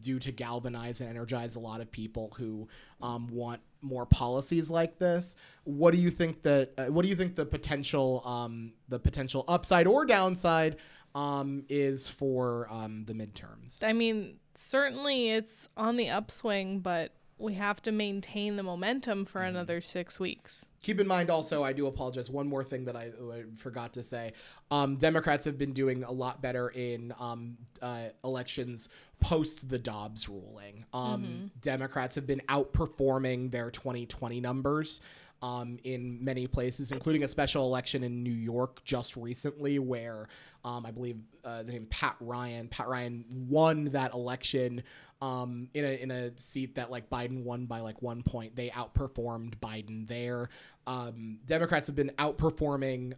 [0.00, 2.68] due to galvanize and energize a lot of people who
[3.02, 5.36] um, want more policies like this.
[5.64, 6.72] What do you think that?
[6.76, 10.76] Uh, what do you think the potential um, the potential upside or downside
[11.14, 13.82] um, is for um, the midterms?
[13.82, 19.38] I mean, certainly it's on the upswing, but we have to maintain the momentum for
[19.40, 19.48] Mm-hmm.
[19.48, 20.66] another six weeks.
[20.82, 22.28] Keep in mind also, I do apologize.
[22.30, 24.32] One more thing that I, I forgot to say.
[24.70, 28.90] Um, Democrats have been doing a lot better in um, uh, elections
[29.20, 30.84] post the Dobbs ruling.
[30.92, 35.00] Um, Democrats have been outperforming their 2020 numbers.
[35.42, 40.28] Um, in many places, including a special election in New York just recently, where
[40.66, 44.82] um, I believe uh, the name Pat Ryan, Pat Ryan won that election
[45.22, 48.56] um, in a in a seat that like Biden won by like one point.
[48.56, 50.48] They outperformed Biden there.
[50.86, 53.14] Um, Democrats have been outperforming.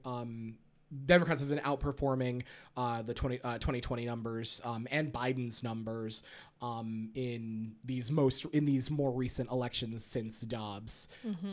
[1.06, 2.42] Democrats have been outperforming
[2.76, 6.22] uh, the 20, uh, 2020 numbers um, and Biden's numbers
[6.60, 11.08] um, in these most in these more recent elections since Dobbs.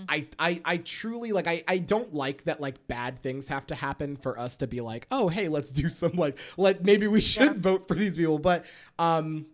[0.08, 3.76] I, I I truly like I, I don't like that like bad things have to
[3.76, 7.22] happen for us to be like oh hey let's do some like let maybe we
[7.22, 8.40] should vote for these people.
[8.40, 8.66] But
[9.00, 9.48] um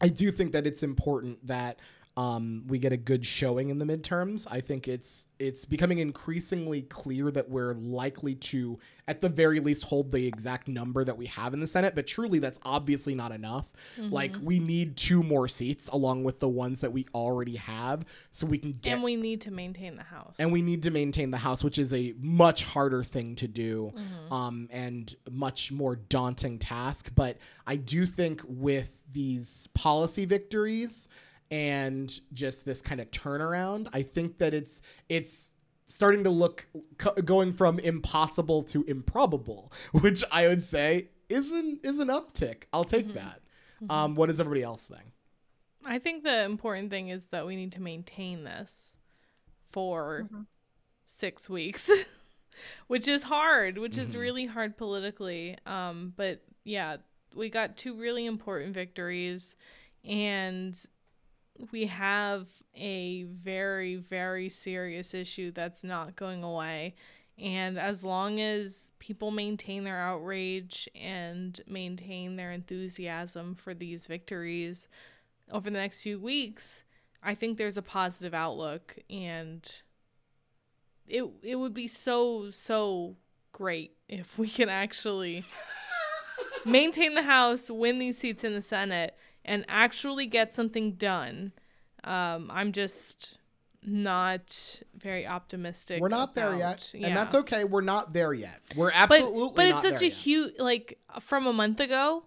[0.00, 1.78] I do think that it's important that
[2.16, 4.46] um, we get a good showing in the midterms.
[4.50, 9.84] I think it's it's becoming increasingly clear that we're likely to, at the very least,
[9.84, 11.94] hold the exact number that we have in the Senate.
[11.94, 13.70] But truly, that's obviously not enough.
[13.98, 18.46] Like we need two more seats along with the ones that we already have, so
[18.46, 20.34] we can get And we need to maintain the House.
[20.38, 23.92] and we need to maintain the house which is a much harder thing to do
[24.30, 27.36] um, and much more daunting task but
[27.66, 31.08] i do think with these policy victories
[31.50, 35.52] and just this kind of turnaround i think that it's it's
[35.88, 36.66] starting to look
[37.24, 42.64] going from impossible to improbable which i would say is an is an uptick.
[42.72, 43.40] I'll take that.
[43.90, 45.12] Um, what does everybody else think?
[45.84, 48.96] I think the important thing is that we need to maintain this
[49.70, 50.28] for
[51.04, 51.90] six weeks,
[52.86, 55.58] which is hard, which is really hard politically.
[55.66, 56.96] Um, but yeah,
[57.34, 59.56] we got two really important victories,
[60.04, 60.76] and
[61.70, 66.94] we have a very, very serious issue that's not going away.
[67.38, 74.86] And as long as people maintain their outrage and maintain their enthusiasm for these victories,
[75.50, 76.82] over the next few weeks,
[77.22, 79.68] I think there's a positive outlook and
[81.06, 83.16] it it would be so so
[83.52, 85.44] great if we can actually
[86.64, 89.16] maintain the house, win these seats in the Senate
[89.46, 91.52] and actually get something done.
[92.04, 93.38] Um, I'm just
[93.82, 96.00] not very optimistic.
[96.02, 97.06] we're not there about- yet yeah.
[97.06, 100.08] and that's okay we're not there yet we're but absolutely but it's not such there
[100.08, 102.24] a huge like from a month ago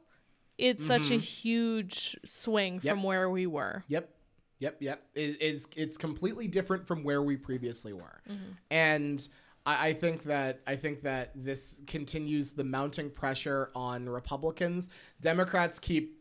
[0.58, 1.20] it's such a Mhm.
[1.22, 2.94] huge swing Yep.
[2.94, 4.10] from where we were Yep.
[4.60, 4.78] Yep.
[4.80, 5.04] Yep.
[5.16, 8.52] It, it's it's completely different from where we previously were, Mm-hmm.
[8.72, 9.28] and
[9.66, 14.90] I think that I think that this continues the mounting pressure on Republicans.
[15.22, 16.19] Democrats keep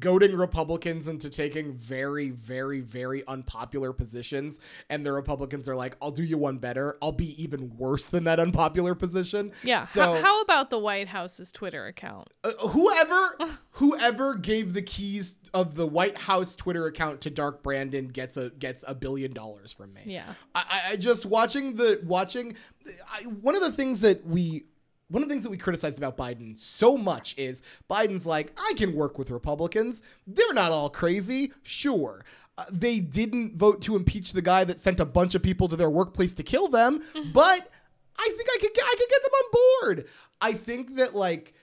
[0.00, 4.60] goading Republicans into taking very, very, very unpopular positions,
[4.90, 6.96] and the Republicans are like, "I'll do you one better.
[7.00, 11.08] I'll be even worse than that unpopular position." yeah So how, how about the white
[11.08, 13.36] house's twitter account uh, whoever
[13.72, 18.50] whoever gave the keys of the White House Twitter account to Dark Brandon gets a
[18.50, 20.02] gets a billion dollars from me.
[20.04, 22.54] yeah I, I- I just watching the watching
[23.10, 24.64] I, one of the things that we
[25.08, 28.72] one of the things that we criticized about Biden so much is Biden's like I
[28.76, 30.02] can work with Republicans.
[30.26, 31.52] They're not all crazy.
[31.62, 32.24] Sure.
[32.56, 35.76] Uh, they didn't vote to impeach the guy that sent a bunch of people to
[35.76, 37.02] their workplace to kill them,
[37.32, 37.70] but
[38.18, 40.06] I think I could get, I could get them on board.
[40.40, 41.54] I think that like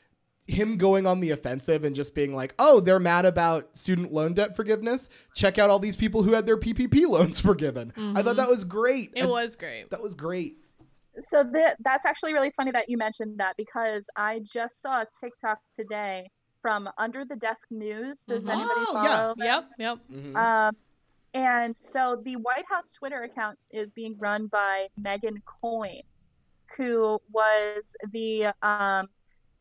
[0.48, 4.34] him going on the offensive and just being like, "Oh, they're mad about student loan
[4.34, 5.10] debt forgiveness.
[5.34, 8.64] Check out all these people who had their PPP loans forgiven." I thought that was
[8.64, 9.12] great.
[9.16, 10.66] it And was great that was great.
[11.20, 15.06] So that that's actually really funny that you mentioned that because I just saw a
[15.22, 16.30] TikTok today
[16.62, 18.24] from Under the Desk News.
[18.28, 18.50] Does Mhm.
[18.54, 19.04] anybody Oh, follow?
[19.06, 19.28] yeah.
[19.28, 19.36] them?
[19.38, 20.36] yep yep Mhm.
[20.36, 20.76] Um,
[21.34, 26.02] and so the White House Twitter account is being run by Megan Coyne,
[26.78, 29.08] who was the um,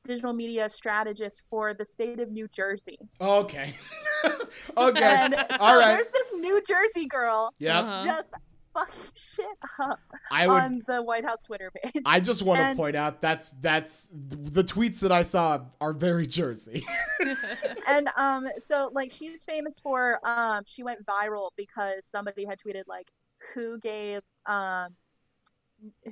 [0.05, 2.99] digital media strategist for the state of New Jersey.
[3.21, 3.75] okay.
[4.77, 5.03] okay.
[5.05, 5.89] And so All right.
[5.95, 7.81] there's this New Jersey girl Yeah.
[7.81, 8.05] Uh-huh.
[8.05, 8.33] just
[8.75, 9.47] fucking shit
[9.81, 10.01] up
[10.31, 12.03] I would on the White House Twitter page.
[12.05, 16.27] I just want to point out that's that's the tweets that I saw are very
[16.27, 16.85] Jersey.
[17.87, 22.83] and um so like she's famous for um she went viral because somebody had tweeted
[22.87, 23.09] like
[23.55, 24.89] who gave um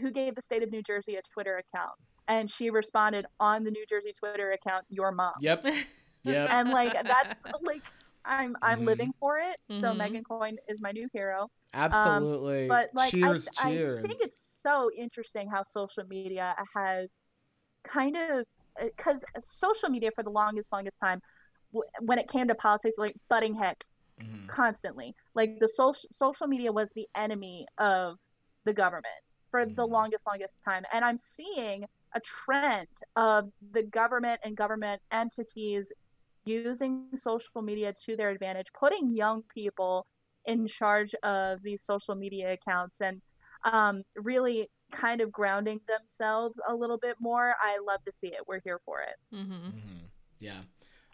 [0.00, 1.92] who gave the state of New Jersey a Twitter account,
[2.28, 5.66] and she responded on the New Jersey Twitter account, "Your mom." Yep.
[6.24, 6.50] Yep.
[6.52, 7.82] And like that's like
[8.24, 8.86] I'm I'm Mhm.
[8.86, 9.58] living for it.
[9.70, 9.96] So Mhm.
[9.98, 11.48] Megan Coyne is my new hero.
[11.74, 12.68] Absolutely.
[12.68, 14.04] But like cheers, I, cheers.
[14.04, 17.26] I think it's so interesting how social media has
[17.84, 18.44] kind of
[18.80, 21.20] because social media for the longest longest time
[21.72, 24.48] w- when it came to politics like butting heads Mhm.
[24.48, 28.16] constantly like the social social media was the enemy of
[28.64, 29.06] the government
[29.50, 29.90] for the Mhm.
[29.90, 35.90] longest longest time and i'm seeing a trend of the government and government entities
[36.45, 40.07] using social media to their advantage putting young people
[40.45, 43.20] in charge of these social media accounts and
[43.64, 48.40] um, really kind of grounding themselves a little bit more i love to see it
[48.47, 50.11] we're here for it hmm Mhm.
[50.38, 50.62] Yeah.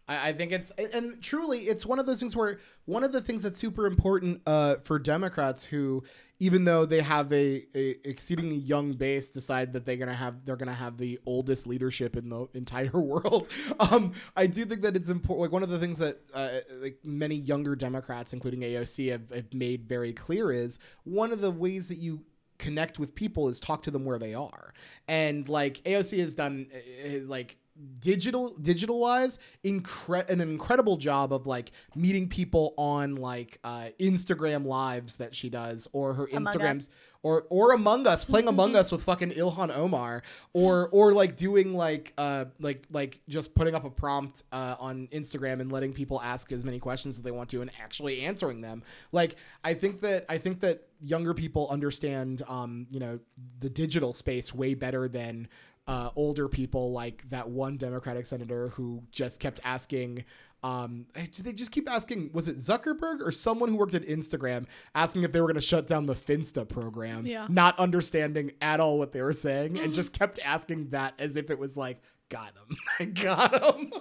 [0.09, 3.20] I, I think it's and- truly it's one of those things where one of the
[3.20, 6.02] things that's super important uh, for Democrats who
[6.40, 10.56] even though they have a, a exceedingly young base decide that they're gonna have they're
[10.56, 13.48] gonna have the oldest leadership in the entire world.
[13.80, 16.98] Um, I do think that it's important like one of the things that uh, like
[17.04, 21.88] many younger Democrats including AOC have, have made very clear is one of the ways
[21.88, 22.24] that you
[22.59, 24.74] connect with people is talk to them where they are.
[25.06, 27.56] And like AOC has done uh, like
[28.01, 34.64] digital digital wise incre- an incredible job of like meeting people on like uh Instagram
[34.66, 37.01] lives that she does or her Among Instagrams Us.
[37.22, 40.22] or or Among Us playing Among Us with fucking Ilhan Omar
[40.53, 45.09] or or like doing like uh like like just putting up a prompt uh on
[45.12, 48.61] Instagram and letting people ask as many questions as they want to and actually answering
[48.61, 53.20] them like I think that I think that younger people understand um you know
[53.61, 55.49] the digital space way better than
[55.89, 60.24] uh, older people like that one Democratic senator who just kept asking.
[60.62, 62.30] Um, they just keep asking.
[62.34, 65.61] Was it Zuckerberg or someone who worked at Instagram asking if they were going to
[65.61, 67.24] shut down the Finsta program?
[67.24, 67.47] Yeah.
[67.49, 71.51] Not understanding at all what they were saying, and just kept asking that as if
[71.51, 73.93] it was like, got him, I got him.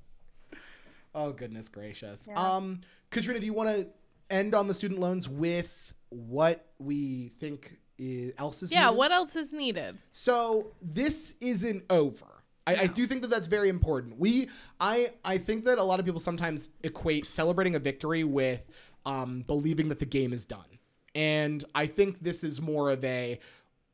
[1.14, 2.28] oh goodness gracious.
[2.30, 2.40] Yeah.
[2.40, 3.88] Um, Katrina, do you want to
[4.30, 8.98] end on the student loans with what we think is, else is Yeah, needed?
[8.98, 9.98] what else is needed?
[10.10, 12.26] So this isn't over.
[12.66, 14.18] I, I do think that that's very important.
[14.18, 14.48] We,
[14.80, 18.62] I, I think that a lot of people sometimes equate celebrating a victory with
[19.04, 20.78] um, believing that the game is done,
[21.14, 23.38] and I think this is more of a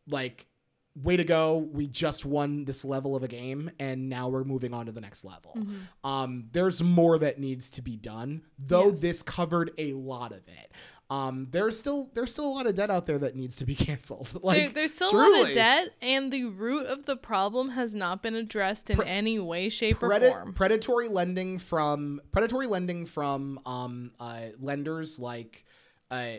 [0.09, 0.46] like,
[0.94, 4.74] way to go, we just won this level of a game, and now we're moving
[4.74, 5.53] on to the next level.
[5.57, 6.07] Mm-hmm.
[6.07, 8.90] Um, there's more that needs to be done, though.
[8.90, 9.00] Yes.
[9.00, 10.72] This covered a lot of it.
[11.13, 13.75] Um, there's still there's still a lot of debt out there that needs to be
[13.87, 14.43] canceled.
[14.43, 17.95] like there, there's still a lot of debt, and the root of the problem has
[17.95, 20.55] not been addressed in Pre- any way, shape, or form.
[20.55, 25.67] predatory lending from predatory lending from um uh lenders like
[26.13, 26.33] uh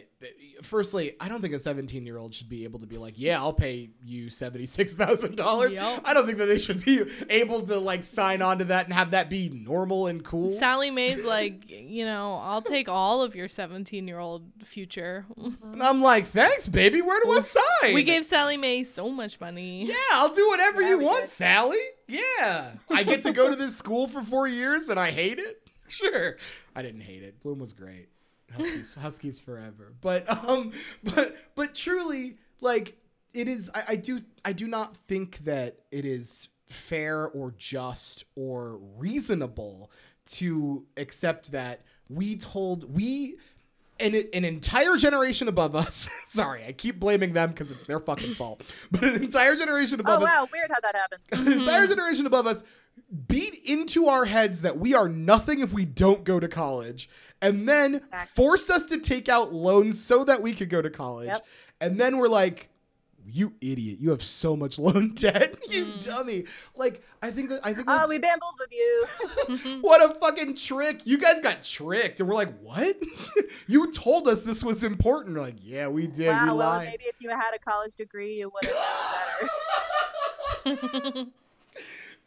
[0.61, 3.37] firstly i don't think a 17 year old should be able to be like yeah
[3.39, 6.01] i'll pay you $76000 Yup.
[6.05, 8.93] i don't think that they should be able to like sign on to that and
[8.93, 13.35] have that be normal and cool Sallie Mae's like, you know, I'll take all of
[13.35, 15.25] your 17 year old future.
[15.37, 19.41] and i'm like thanks baby where do i sign we gave Sallie Mae so much
[19.41, 19.85] money.
[19.85, 21.31] Yeah, I'll do whatever Yeah, you want, did.
[21.31, 21.77] Sally.
[22.07, 22.71] Yeah.
[22.89, 25.59] I get to go to this school for four years and I hate it?
[25.89, 26.37] Sure.
[26.75, 27.43] I didn't hate it.
[27.43, 28.07] Bloom was great.
[28.55, 29.93] Huskies, Huskies forever.
[30.01, 30.71] But um
[31.03, 32.97] but but truly, like
[33.33, 38.25] it is I, I do I do not think that it is fair or just
[38.35, 39.91] or reasonable
[40.25, 43.37] to accept that we told we
[43.99, 46.09] an, an entire generation above us.
[46.27, 48.63] sorry, I keep blaming them because it's their fucking fault.
[48.91, 51.87] But an entire generation oh above us Oh wow weird how that happens an entire
[51.87, 52.63] generation above us
[53.27, 57.09] beat into our heads that we are nothing if we don't go to college
[57.41, 58.43] and then Exactly.
[58.43, 61.27] forced us to take out loans so that we could go to college.
[61.27, 61.45] Yep.
[61.81, 62.69] and then we're like
[63.25, 63.99] you idiot.
[64.01, 66.03] You have so much loan debt you Mm.
[66.05, 66.43] dummy.
[66.75, 69.05] Like i think that i think oh that's we bamboozled you.
[69.81, 71.01] What a fucking trick.
[71.05, 72.97] You guys got tricked and we're like what?
[73.67, 75.35] You told us this was important.
[75.37, 76.27] We're like yeah we did.
[76.29, 76.87] We well lied.
[76.89, 79.49] maybe if you had a college degree you would have
[80.65, 81.25] known better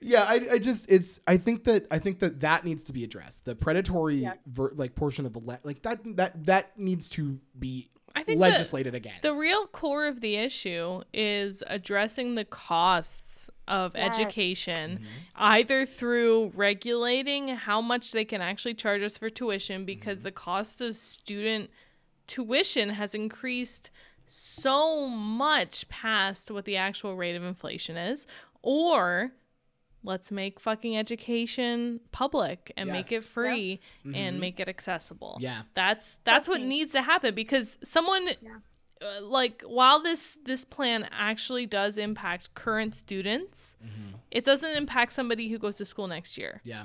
[0.00, 3.02] yeah I, I just it's i think that i think that that needs to be
[3.04, 4.34] addressed the predatory Yeah.
[4.46, 8.40] ver, like portion of the le- like that that that needs to be I think
[8.40, 14.18] that legislated against the real core of the issue is addressing the costs of Yes.
[14.18, 15.04] education, Mm-hmm.
[15.34, 20.24] either through regulating how much they can actually charge us for tuition, because Mm-hmm.
[20.24, 21.68] the cost of student
[22.26, 23.90] tuition has increased
[24.24, 28.26] so much past what the actual rate of inflation is,
[28.62, 29.32] or
[30.06, 33.26] let's make fucking education public and make it Yes.
[33.26, 34.16] free Mhm.
[34.16, 35.36] and make it accessible.
[35.40, 36.68] yeah That's that's Trust what me.
[36.68, 38.58] needs to happen because someone Yeah.
[39.02, 43.76] uh, like while this this plan actually does impact current students,
[44.30, 46.60] it doesn't impact somebody who goes to school next year.
[46.64, 46.84] Yeah.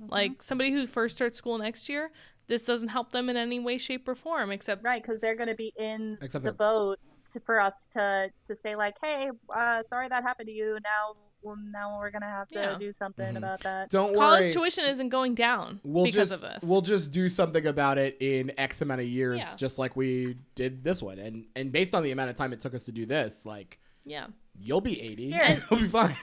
[0.00, 2.10] Like somebody who first starts school next year,
[2.48, 4.50] this doesn't help them in any way, shape, or form.
[4.50, 6.98] Except Right, because they're going to be in Except the boat
[7.46, 10.78] for us to to say like, hey, uh, sorry that happened to you.
[10.82, 12.76] Now, well, now we're gonna have to Yeah.
[12.78, 13.38] do something Mhm.
[13.38, 13.90] about that.
[13.90, 14.52] Don't college worry.
[14.52, 16.68] tuition isn't going down We'll because just of this.
[16.68, 19.54] we'll just do something about it in X amount of years, Yeah.
[19.56, 21.18] just like we did this one.
[21.18, 23.78] And and based on the amount of time it took us to do this, like
[24.04, 24.26] yeah.
[24.58, 25.60] you'll be eighty, Yeah.
[25.70, 26.16] you'll be fine.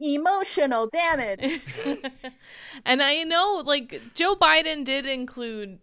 [0.00, 1.60] Emotional damage.
[2.84, 5.80] and I know, like, Joe Biden did include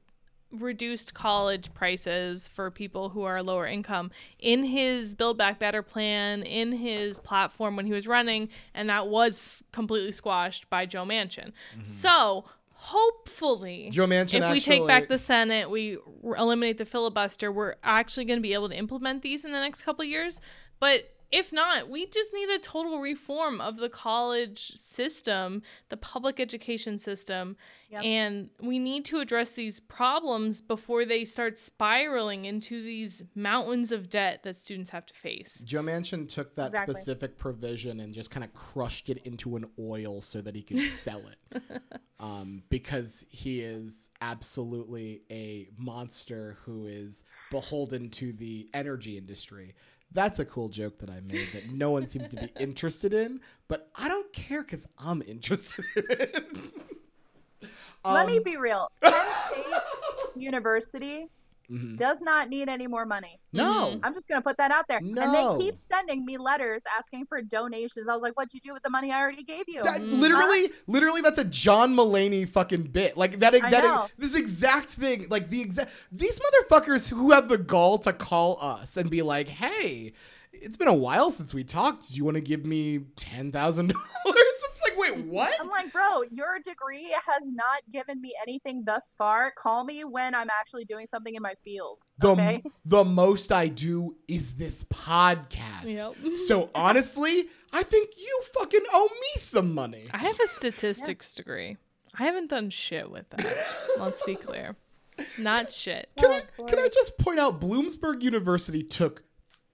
[0.61, 6.43] reduced college prices for people who are lower income in his Build Back Better plan,
[6.43, 11.51] in his platform when he was running, and that was completely squashed by Joe Manchin.
[11.73, 11.83] Mm-hmm.
[11.83, 17.51] So, hopefully, Joe Manchin if we take back the Senate, we r- eliminate the filibuster,
[17.51, 20.39] we're actually going to be able to implement these in the next couple years.
[20.79, 26.39] But if not, we just need a total reform of the college system, the public
[26.39, 27.57] education system,
[27.89, 28.03] Yep.
[28.03, 34.09] and we need to address these problems before they start spiraling into these mountains of
[34.09, 35.61] debt that students have to face.
[35.63, 36.95] Joe Manchin took that Exactly.
[36.95, 40.79] specific provision and just kind of crushed it into an oil so that he could
[40.91, 41.61] sell it.
[42.19, 49.75] Um, because he is absolutely a monster who is beholden to the energy industry.
[50.11, 53.41] That's a cool joke that I made that no one seems to be interested in,
[53.67, 56.45] but I don't care because I'm interested in it.
[58.05, 58.89] Let me Um, be real.
[59.01, 59.13] Penn
[59.51, 59.73] State
[60.41, 61.27] University
[61.69, 61.97] mhm.
[61.97, 63.39] does not need any more money.
[63.53, 63.99] No.
[64.03, 64.99] I'm just gonna put that out there.
[65.01, 65.21] No.
[65.21, 68.07] And they keep sending me letters asking for donations.
[68.09, 70.19] I was like, "What'd you do with the money I already gave you?" That, Mhm.
[70.19, 73.17] literally, literally, that's a John Mulaney fucking bit.
[73.17, 73.55] Like that.
[73.55, 74.07] I that know.
[74.17, 75.27] this exact thing.
[75.29, 75.91] Like the exact.
[76.11, 80.13] These motherfuckers who have the gall to call us and be like, "Hey,
[80.51, 82.09] it's been a while since we talked.
[82.09, 83.93] Do you want to give me ten thousand
[84.25, 84.44] dollars?"
[84.95, 85.53] It's like, wait, what?
[85.59, 89.51] I'm like, bro, your degree has not given me anything thus far.
[89.57, 91.99] Call me when I'm actually doing something in my field.
[92.19, 92.63] The Okay.
[92.85, 95.85] the most I do is this podcast.
[95.85, 96.37] Yep.
[96.47, 100.07] So honestly, I think you fucking owe me some money.
[100.13, 101.77] I have a statistics degree.
[102.17, 103.45] I haven't done shit with that.
[103.99, 104.75] Let's be clear.
[105.37, 106.09] Not shit.
[106.17, 109.23] Can Oh, I can I just point out Bloomsburg University took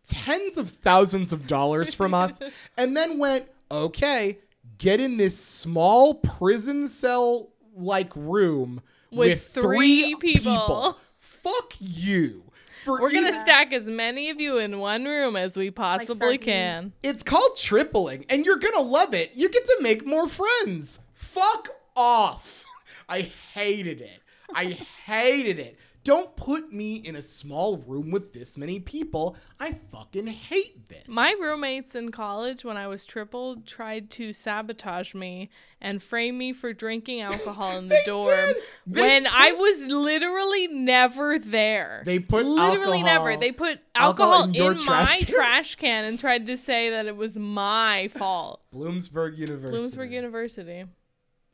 [0.07, 2.39] tens of thousands of dollars from us
[2.77, 4.39] and then went, "Okay,
[4.81, 12.43] get in this small prison cell like room With with, three three, people." Fuck you."
[12.83, 16.93] For We're gonna stack as many of you in one room as we possibly can.
[17.03, 19.31] It's called tripling, and you're gonna love it.
[19.35, 20.99] You get to make more friends.
[21.13, 22.65] Fuck off.
[23.07, 23.21] I
[23.53, 24.21] hated it.
[24.53, 24.65] I
[25.05, 25.77] hated it.
[26.03, 29.35] Don't put me in a small room with this many people.
[29.59, 31.07] I fucking hate this.
[31.07, 35.49] My roommates in college, when I was triple, tried to sabotage me
[35.79, 38.53] and frame me for drinking alcohol in the dorm
[38.87, 42.01] when I was literally never there.
[42.03, 43.37] They put literally never.
[43.37, 45.25] They put alcohol alcohol, in in, your my can?
[45.25, 48.61] trash can and tried to say that it was my fault.
[48.73, 49.77] Bloomsburg University.
[49.77, 50.85] Bloomsburg University.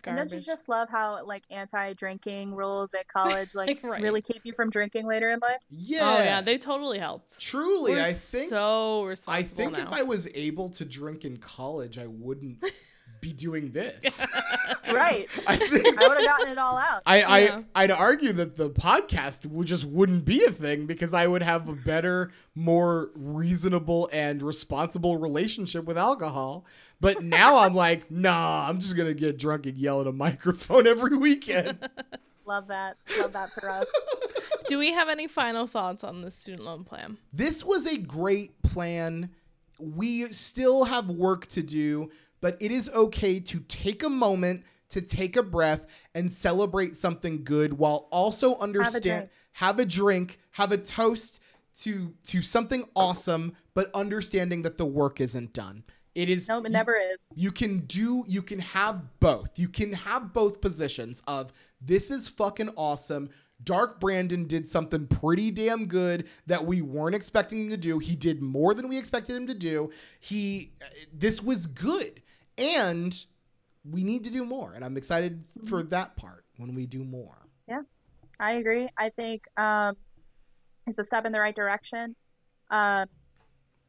[0.06, 4.02] And don't you just love how like anti-drinking rules at college like Right.
[4.02, 5.58] really keep you from drinking later in life?
[5.62, 6.00] Oh, yeah.
[6.18, 7.40] Oh yeah, they totally helped.
[7.40, 7.94] truly.
[7.94, 8.50] We're I think.
[8.50, 9.88] so I think now.
[9.88, 12.64] if I was able to drink in college, I wouldn't
[13.28, 14.24] be doing this.
[14.90, 15.28] Right.
[15.46, 16.02] I think.
[16.02, 17.02] I would have gotten it all out.
[17.06, 17.62] I, Yeah.
[17.76, 21.44] I I'd argue that the podcast would just wouldn't be a thing because I would
[21.44, 26.66] have a better, more reasonable and responsible relationship with alcohol.
[27.02, 30.88] But now I'm like, nah, I'm just gonna get drunk and yell at a microphone
[30.88, 31.90] every weekend.
[32.46, 32.96] Love that.
[33.20, 33.88] Love that for us.
[34.68, 37.18] Do we have any final thoughts on the student loan plan?
[37.34, 39.32] this was a great plan.
[39.80, 42.10] We still have work to do,
[42.42, 45.86] but it is okay to take a moment to take a breath
[46.16, 49.30] and celebrate something good while also understand drink.
[49.54, 51.40] have a drink, have a toast
[51.80, 55.84] to to something awesome, but understanding that the work isn't done.
[56.16, 57.32] It is No, it you- never is.
[57.36, 62.28] you can do you can have both you can have both positions of this is
[62.30, 63.30] fucking awesome
[63.64, 68.16] dark brandon did something pretty damn good that we weren't expecting him to do he
[68.16, 72.22] did more than we expected him to do he uh, this was good
[72.58, 73.26] and
[73.90, 77.48] we need to do more and i'm excited for that part when we do more
[77.68, 77.82] Yeah,
[78.40, 78.90] I agree.
[78.98, 79.96] I think um,
[80.86, 82.16] it's a step in the right direction.
[82.70, 83.08] Um,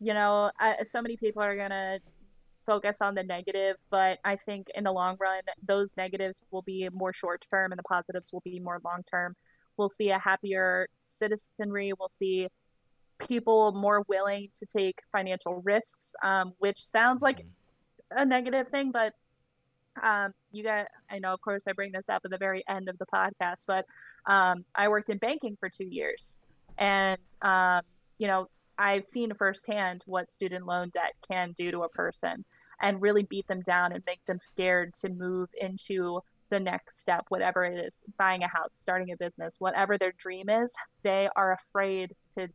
[0.01, 1.99] you know, I, so many people are gonna
[2.67, 6.89] focus on the negative, but I think in the long run, those negatives will be
[6.93, 9.35] more short term, and the positives will be more long term.
[9.77, 11.93] We'll see a happier citizenry.
[11.99, 12.49] We'll see
[13.19, 17.49] people more willing to take financial risks, um, which sounds like Mm-hmm.
[18.11, 19.13] A negative thing, but
[20.03, 22.89] um, you got, I know, of course, I bring this up at the very end
[22.89, 23.85] of the podcast, but
[24.27, 26.39] um, I worked in banking for two years.
[26.79, 27.83] And, um,
[28.19, 28.49] you know,
[28.79, 32.45] I've seen firsthand what student loan debt can do to a person
[32.81, 37.25] and really beat them down and make them scared to move into the next step,
[37.29, 41.53] whatever it is buying a house, starting a business, whatever their dream is, they are
[41.53, 42.49] afraid to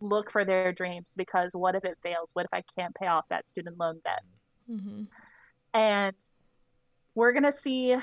[0.00, 2.30] look for their dreams because what if it fails?
[2.32, 4.22] What if I can't pay off that student loan debt?
[4.66, 5.04] Hmm
[5.74, 6.16] And
[7.14, 7.96] we're going to see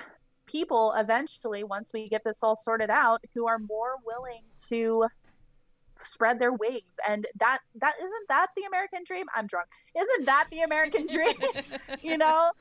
[0.45, 5.05] people eventually, once we get this all sorted out, who are more willing to
[6.05, 6.95] spread their wings.
[7.07, 9.26] And that that isn't that the american dream?
[9.36, 9.68] I'm drunk.
[9.95, 11.36] Isn't that the american dream?
[12.01, 12.51] You know?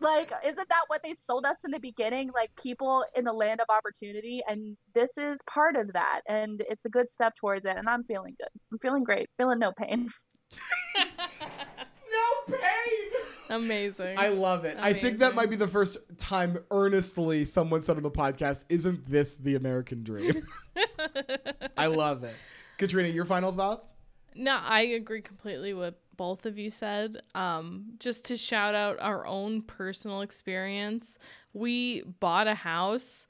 [0.00, 2.30] Like isn't that what they sold us in the beginning?
[2.34, 4.42] Like people in the land of opportunity.
[4.46, 6.20] And this is part of that.
[6.28, 7.76] And it's a good step towards it.
[7.76, 8.48] And i'm feeling good.
[8.72, 9.28] I'm feeling great.
[9.36, 10.10] Feeling no pain.
[12.12, 13.01] No pain.
[13.50, 14.18] Amazing.
[14.18, 14.76] I love it.
[14.80, 19.08] I think that might be the first time earnestly someone said on the podcast, "Isn't
[19.10, 20.46] this the American dream?"
[21.76, 22.34] I love it.
[22.78, 23.94] Katrina, your final thoughts?
[24.34, 27.22] No, I agree completely with both of you said.
[27.34, 31.18] Um, just to shout out our own personal experience,
[31.52, 33.26] we bought a house,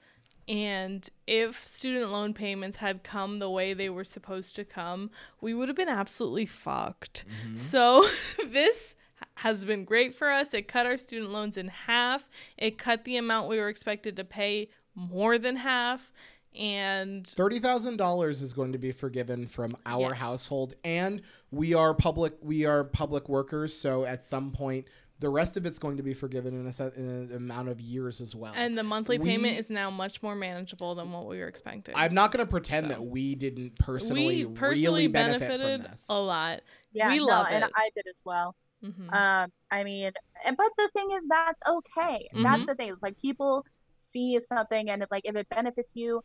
[0.49, 5.11] and if student loan payments had come the way they were supposed to come,
[5.41, 7.25] we would have been absolutely fucked.
[7.55, 8.03] So
[8.51, 8.95] this
[9.37, 10.55] has been great for us.
[10.55, 12.25] It cut our student loans in half.
[12.59, 16.13] It cut the amount we were expected to pay more than half.
[16.55, 20.19] And Thirty thousand dollars is going to be forgiven from our Yes.
[20.19, 22.35] household, and we are public.
[22.43, 24.87] We are public workers, so at some point,
[25.19, 27.81] the rest of it's going to be forgiven in a, set, in an amount of
[27.81, 28.53] years as well.
[28.55, 31.95] and the monthly payment is now much more manageable than what we were expecting.
[31.97, 32.97] I'm not going to pretend So.
[32.97, 36.07] that we didn't personally, we personally really benefit benefited from this.
[36.11, 36.61] a lot.
[36.93, 37.71] yeah We no, love and it.
[37.77, 40.13] i did as well hmm Um, I mean,
[40.45, 42.29] and but the thing is, that's okay.
[42.33, 42.67] That's Mhm.
[42.67, 42.91] the thing.
[42.93, 43.65] It's like people
[43.97, 46.23] see something, and it, like if it benefits you,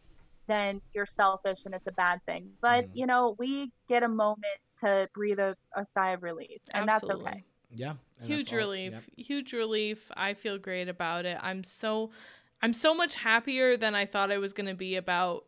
[0.48, 2.52] then you're selfish, and it's a bad thing.
[2.62, 2.90] But Mhm.
[2.94, 4.46] you know, we get a moment
[4.82, 7.44] to breathe a, a sigh of relief, and that's okay.
[7.76, 7.94] yeah,
[8.24, 8.94] Huge relief.
[8.94, 9.04] yep.
[9.18, 10.12] Huge relief.
[10.16, 11.38] I feel great about it.
[11.42, 12.12] I'm so
[12.62, 15.46] I'm so much happier than I thought I was going to be about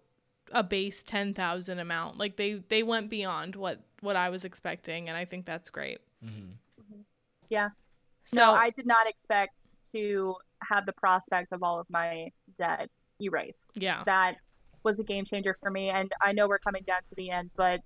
[0.52, 2.18] a base 10,000 amount.
[2.18, 6.00] Like they they went beyond what what I was expecting and I think that's great.
[6.24, 6.58] Mhm.
[7.50, 7.70] Yeah.
[8.26, 12.90] So no, I did not expect to have the prospect of all of my debt
[13.22, 13.72] erased.
[13.76, 14.04] yeah.
[14.06, 14.36] That
[14.84, 17.50] was a game changer for me, and I know we're coming down to the end,
[17.56, 17.82] but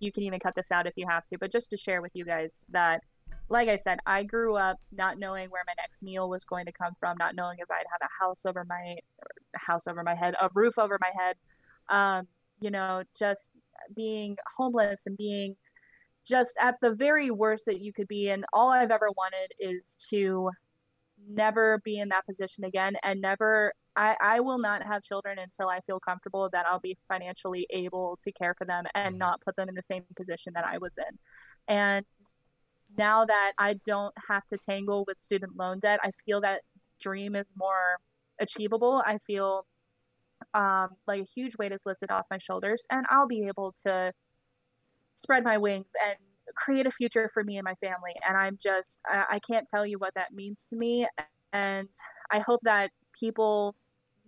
[0.00, 1.38] you can even cut this out if you have to.
[1.38, 3.02] But just to share with you guys that
[3.48, 6.72] like I said, I grew up not knowing where my next meal was going to
[6.72, 8.96] come from, not knowing if I'd have a house over my
[9.54, 11.36] house over my head, a roof over my head.
[11.88, 12.26] Um,
[12.60, 13.50] you know, just
[13.94, 15.56] being homeless and being
[16.26, 18.30] just at the very worst that you could be.
[18.30, 20.50] And all I've ever wanted is to
[21.28, 25.68] never be in that position again and never I, I will not have children until
[25.68, 29.18] I feel comfortable that I'll be financially able to care for them and Mhm.
[29.18, 31.18] not put them in the same position that I was in.
[31.68, 32.04] And
[32.96, 36.62] now that I don't have to tangle with student loan debt, I feel that
[37.00, 37.98] dream is more
[38.40, 39.02] achievable.
[39.06, 39.66] I feel
[40.54, 44.12] um, like a huge weight is lifted off my shoulders, and I'll be able to
[45.14, 46.16] spread my wings and
[46.56, 48.14] create a future for me and my family.
[48.26, 51.06] And I'm just, I, I can't tell you what that means to me.
[51.52, 51.88] And
[52.30, 53.74] I hope that people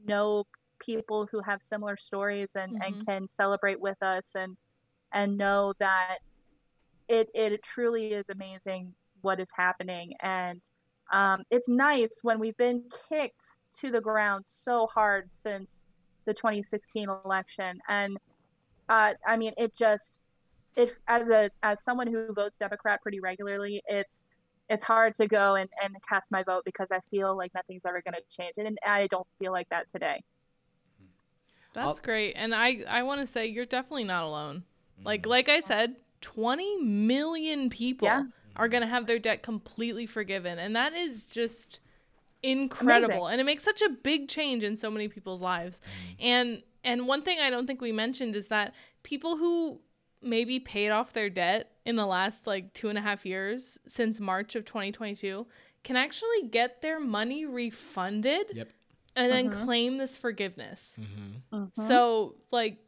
[0.07, 0.45] know
[0.79, 2.87] people who have similar stories and, Mhm.
[2.87, 4.57] and can celebrate with us and
[5.13, 6.19] and know that
[7.09, 10.61] it it truly is amazing what is happening and
[11.13, 15.85] um, it's nice when we've been kicked to the ground so hard since
[16.27, 18.19] the 2016 election and
[18.89, 20.19] uh, i mean it just
[20.77, 24.27] if as a as someone who votes democrat pretty regularly it's
[24.69, 28.03] it's hard to go and, and cast my vote because i feel like nothing's ever
[28.03, 30.23] going to change and i don't feel like that today
[31.73, 32.33] That's I'll- great.
[32.35, 34.65] And I I want to say you're definitely not alone.
[35.05, 35.31] Like Mhm.
[35.31, 38.23] like I said, 20 million people Yeah.
[38.57, 41.81] are going to have their debt completely forgiven and that is just
[42.43, 45.81] incredible and it makes such a big change in so many people's lives.
[46.19, 49.81] And and one thing I don't think we mentioned is that people who
[50.27, 54.19] maybe paid off their debt in the last like two and a half years since
[54.21, 55.47] March of 2022
[55.85, 58.69] can actually get their money refunded Yep.
[59.15, 59.65] and then Mhm.
[59.65, 60.97] claim this forgiveness.
[61.01, 61.57] Mm-hmm.
[61.65, 61.71] Mhm.
[61.77, 62.79] So like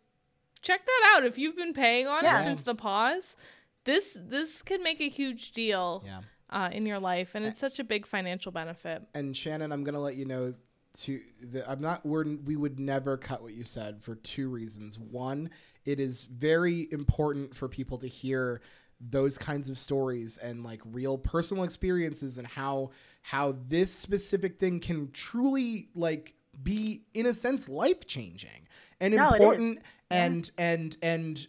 [0.62, 2.40] check that out if you've been paying on Yeah.
[2.40, 3.36] it since the pause.
[3.84, 6.22] This this could make a huge deal Yeah.
[6.50, 9.02] uh, in your life and it's such a big financial benefit.
[9.14, 10.54] And Shannon, I'm gonna let you know
[10.94, 14.98] to that I'm not we're we would never cut what you said for two reasons.
[14.98, 15.50] One
[15.88, 18.60] it is very important for people to hear
[19.00, 22.90] those kinds of stories and like real personal experiences and how
[23.22, 28.66] how this specific thing can truly like be in a sense life changing
[29.00, 29.78] and No, important
[30.10, 30.24] Yeah.
[30.24, 31.46] and and and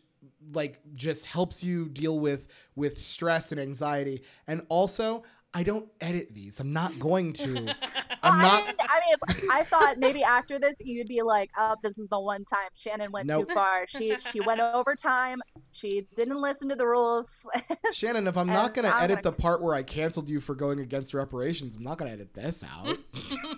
[0.54, 6.34] like just helps you deal with with stress and anxiety and also i don't edit
[6.34, 7.58] these i'm not going to
[8.24, 11.76] i'm I, not didn't- I mean, I thought maybe after this you'd be like, "Oh,
[11.82, 13.48] this is the one time Shannon went Nope.
[13.48, 13.88] too far.
[13.88, 15.40] She she went over time.
[15.72, 17.48] She didn't listen to the rules."
[17.92, 20.40] shannon if i'm not going to I'm edit like- the part where i canceled you
[20.42, 22.98] for going against reparations i'm not going to edit this out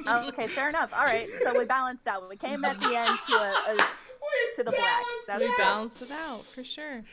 [0.07, 0.93] oh, okay, fair enough.
[0.93, 2.27] All right, so we balanced out.
[2.29, 3.77] We came at the end to a, a
[4.55, 5.03] to the black.
[5.27, 7.03] That's we balanced it out for sure.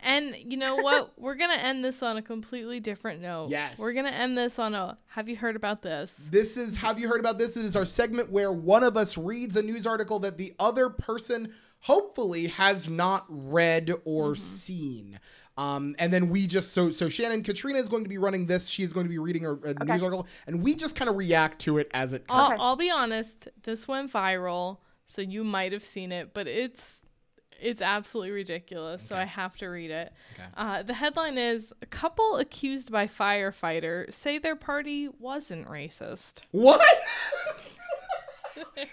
[0.00, 1.12] And you know what?
[1.18, 3.50] We're gonna end this on a completely different note.
[3.50, 3.78] Yes.
[3.78, 4.98] We're gonna end this on a.
[5.08, 6.28] Have you heard about this?
[6.30, 7.56] This is Have You Heard About This?
[7.56, 10.88] It is our segment where one of us reads a news article that the other
[10.90, 14.42] person hopefully has not read or Mm-hmm.
[14.42, 15.20] seen.
[15.58, 18.66] Um, and then we just so so Shannon Katrina is going to be running this.
[18.68, 21.16] She is going to be reading a, a news article, and we just kind of
[21.16, 22.52] react to it as it comes.
[22.52, 23.48] I'll, I'll be honest.
[23.62, 26.95] This went viral, so you might have seen it, but it's
[27.60, 29.02] it's absolutely ridiculous.
[29.06, 30.12] So I have to read it.
[30.34, 30.48] Okay.
[30.56, 36.40] Uh, the headline is: A couple accused by firefighter say their party wasn't racist.
[36.50, 36.80] What?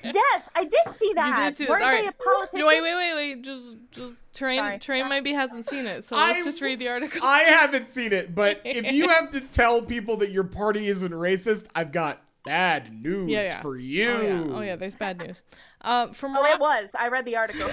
[0.03, 1.37] Yes, I did see that.
[1.39, 2.59] You did see Weren't All they a politician?
[2.59, 3.41] No, wait, wait, wait, wait.
[3.43, 4.79] Just, just train, Sorry.
[4.79, 7.21] train maybe hasn't seen it, so let's just read the article.
[7.23, 11.11] I haven't seen it, but if you have to tell people that your party isn't
[11.13, 13.61] racist, I've got bad news Yeah, yeah.
[13.61, 14.09] for you.
[14.11, 14.75] Oh yeah, oh yeah.
[14.75, 15.41] There's bad news.
[15.81, 16.93] Uh, from Oh, Ro- it was.
[16.99, 17.69] I read the article.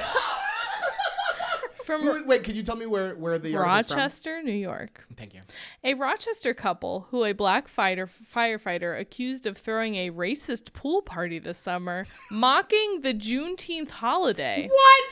[1.91, 3.55] From Wait, Wait, could you tell me where where the?
[3.55, 5.05] Rochester, New York.
[5.17, 5.41] Thank you.
[5.85, 11.39] A Rochester couple who a black fighter firefighter accused of throwing a racist pool party
[11.39, 15.05] this summer, mocking the Juneteenth holiday, What?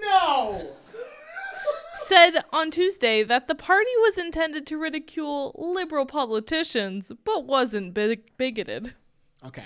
[0.00, 0.70] No.
[2.04, 8.36] said on Tuesday that the party was intended to ridicule liberal politicians, but wasn't big-
[8.36, 8.94] bigoted.
[9.46, 9.62] Okay.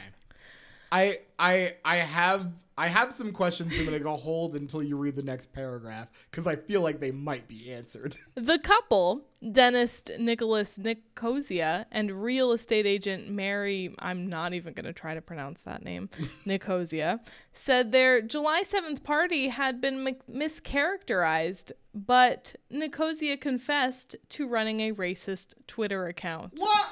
[0.93, 5.17] I I I have I have some questions I'm gonna go hold until you read
[5.17, 8.17] the next paragraph because I feel like they might be answered.
[8.35, 14.93] The couple, dentist Nicholas Nicosia and real estate agent Mary, I'm not even going to
[14.93, 16.11] try to pronounce that name,
[16.45, 17.21] Nicosia,
[17.53, 24.93] said their July 7th party had been mi- mischaracterized, but Nicosia confessed to running a
[24.93, 26.53] racist Twitter account.
[26.59, 26.87] What?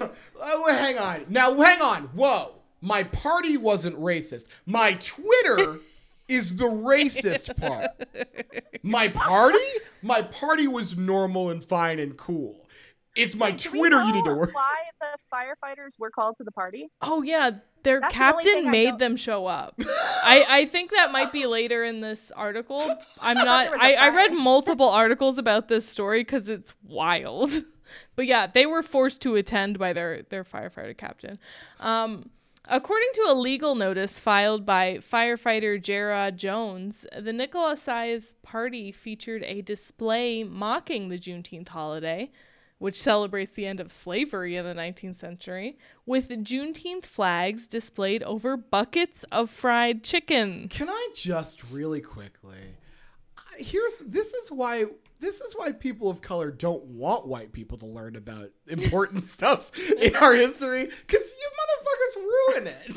[0.00, 0.08] Uh,
[0.40, 1.26] oh, hang on.
[1.28, 2.04] Now, hang on.
[2.14, 2.54] Whoa.
[2.84, 4.44] My party wasn't racist.
[4.66, 5.78] My Twitter
[6.28, 7.90] is the racist part.
[8.82, 9.64] My party?
[10.02, 12.68] My party was normal and fine and cool.
[13.16, 14.54] It's my Do we Twitter you need to know work.
[14.54, 16.90] Why the firefighters were called to the party?
[17.00, 17.52] Oh, yeah.
[17.84, 19.74] Their That's captain thing I made them show up.
[20.22, 22.82] I, I think that might be later in this article.
[23.20, 23.68] I'm not.
[23.68, 27.50] I, was a I, I read multiple articles about this story because it's wild.
[28.16, 31.38] But yeah, they were forced to attend by their their firefighter captain.
[31.80, 32.30] Um,
[32.66, 39.62] according to a legal notice filed by firefighter Gerard Jones, the Nicosias party featured a
[39.62, 42.30] display mocking the Juneteenth holiday
[42.78, 48.56] which celebrates the end of slavery in the 19th century, with Juneteenth flags displayed over
[48.56, 50.68] buckets of fried chicken.
[50.68, 52.58] Can I just really quickly?
[53.56, 54.84] Here's this is why
[55.20, 59.70] this is why people of color don't want white people to learn about important stuff
[59.92, 61.50] in our history because you
[62.16, 62.92] motherfuckers ruin it.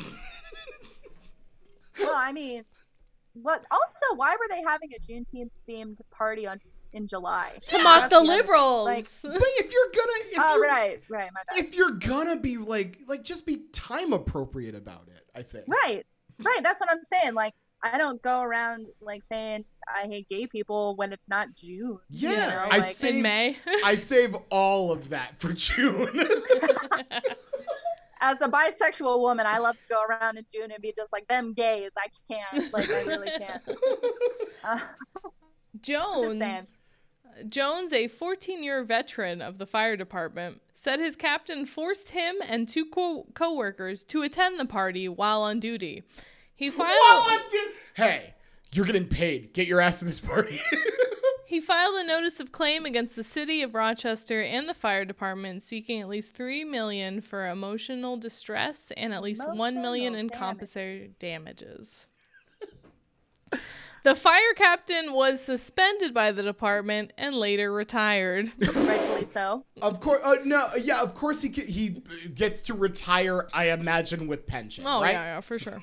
[2.00, 2.64] Well, I mean,
[3.32, 3.64] what?
[3.72, 6.60] Also, why were they having a Juneteenth themed party on
[6.92, 7.54] in July?
[7.66, 8.86] To mock the liberals.
[8.86, 11.64] like- but if you're gonna, if Oh, you're, right, right, my bad.
[11.64, 15.24] if you're gonna be like, like just be time appropriate about it.
[15.34, 15.64] I think.
[15.66, 16.06] Right,
[16.40, 16.60] right.
[16.62, 17.34] That's what I'm saying.
[17.34, 21.98] Like, I don't go around like saying I hate gay people when it's not June.
[22.10, 23.56] Yeah, you know, I like, say- in May.
[23.84, 26.08] I save all of that for June.
[28.20, 31.26] as a bisexual woman, I love to go around in June and be just like
[31.28, 31.90] them gays.
[31.96, 32.72] I can't.
[32.72, 33.62] Like, I really can't.
[34.64, 34.80] Uh,
[35.80, 36.70] Jones.
[37.48, 42.86] Jones, a 14-year veteran of the fire department, said his captain forced him and two
[42.86, 46.02] co- co-workers to attend the party while on duty.
[46.54, 47.40] He filed While I'm
[47.94, 48.34] hey,
[48.72, 49.52] you're getting paid.
[49.52, 50.60] Get your ass in this party.
[51.48, 55.62] He filed a notice of claim against the city of Rochester and the fire department
[55.62, 60.38] seeking at least 3 million for emotional distress and at least 1 million in damage.
[60.38, 62.06] compensatory damages.
[64.04, 68.52] the fire captain was suspended by the department and later retired.
[68.58, 69.64] rightfully so.
[69.80, 72.02] Of course, uh, no, yeah, of course he he
[72.34, 73.48] gets to retire.
[73.54, 75.12] I imagine with pension, Oh right?
[75.12, 75.82] yeah, yeah, for sure.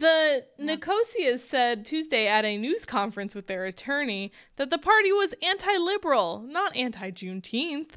[0.00, 0.64] The Yeah.
[0.64, 5.76] Nicosias said Tuesday at a news conference with their attorney that the party was anti
[5.76, 7.90] liberal, not anti Juneteenth.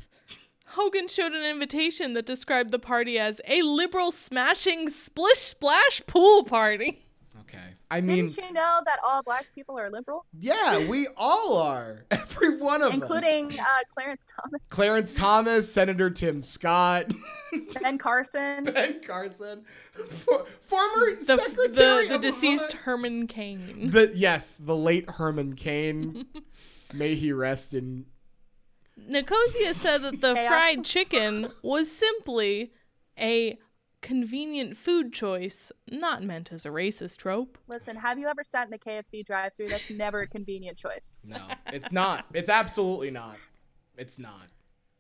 [0.68, 6.44] Hogan showed an invitation that described the party as a liberal smashing splish splash pool
[6.44, 7.03] party.
[7.94, 7.98] Okay.
[7.98, 12.06] I mean, Didn't you know that all black people are liberal, yeah, we all are.
[12.12, 12.94] Every one of us.
[12.96, 13.64] including uh,
[13.94, 17.14] Clarence Thomas, Clarence Thomas, Senator Tim Scott,
[17.82, 18.66] Ben Carson?
[18.66, 19.64] Ben Carson,
[19.94, 23.90] for- former The, Secretary the, the of deceased Ohio- Herman Cain.
[23.92, 26.26] The yes, the late Herman Cain.
[26.94, 28.06] May he rest in.
[28.96, 30.48] Nicosia said that the Chaos.
[30.48, 32.72] fried chicken was simply
[33.20, 33.58] a
[34.04, 37.58] convenient food choice, not meant as a racist trope.
[37.68, 39.70] Listen, have you ever sat in the KFC drive-through?
[39.70, 41.20] That's never a convenient choice.
[41.24, 42.26] No, it's not.
[42.34, 43.38] It's absolutely not.
[43.98, 44.48] It's not.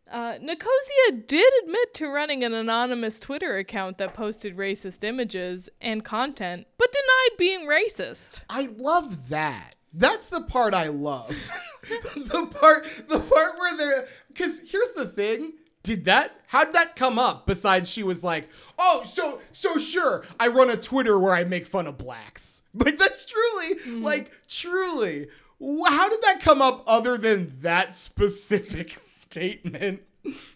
[0.09, 6.03] Uh, Nicosia did admit to running an anonymous Twitter account that posted racist images and
[6.03, 8.41] content, but denied being racist.
[8.49, 9.75] I love that.
[9.93, 11.35] That's the part I love.
[12.15, 15.53] the part, the part where they're, because here's the thing.
[15.83, 16.31] Did that?
[16.47, 17.45] How'd that come up?
[17.45, 18.49] Besides, she was like,
[18.79, 20.23] "Oh, so so sure.
[20.39, 24.01] I run a Twitter where I make fun of blacks." Like that's truly, mm.
[24.01, 25.27] like truly.
[25.61, 28.99] How did that come up other than that specific
[29.29, 30.01] statement?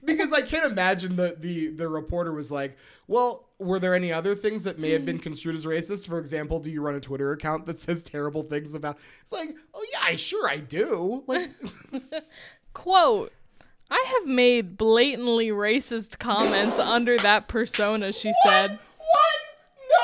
[0.03, 2.75] Because I can't imagine the the the reporter was like,
[3.05, 5.23] "Well, were there any other things that may have been mm.
[5.23, 6.07] construed as racist?
[6.07, 9.55] For example, do you run a Twitter account that says terrible things about?" It's like,
[9.75, 11.51] "Oh yeah, I sure I do." Like,
[12.73, 13.31] Quote,
[13.89, 18.71] I have made blatantly racist comments under that persona, she said.
[18.97, 19.35] what?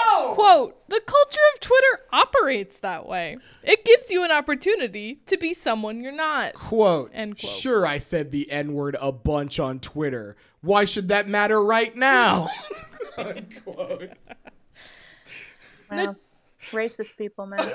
[0.05, 0.33] No.
[0.33, 3.37] Quote, the culture of Twitter operates that way.
[3.63, 6.53] It gives you an opportunity to be someone you're not.
[6.53, 7.51] Quote, End quote.
[7.51, 10.37] Sure, I said the N word a bunch on Twitter.
[10.61, 12.47] Why should that matter right now?
[13.17, 14.11] Unquote.
[15.91, 16.15] Wow.
[16.71, 17.59] Racist people, man.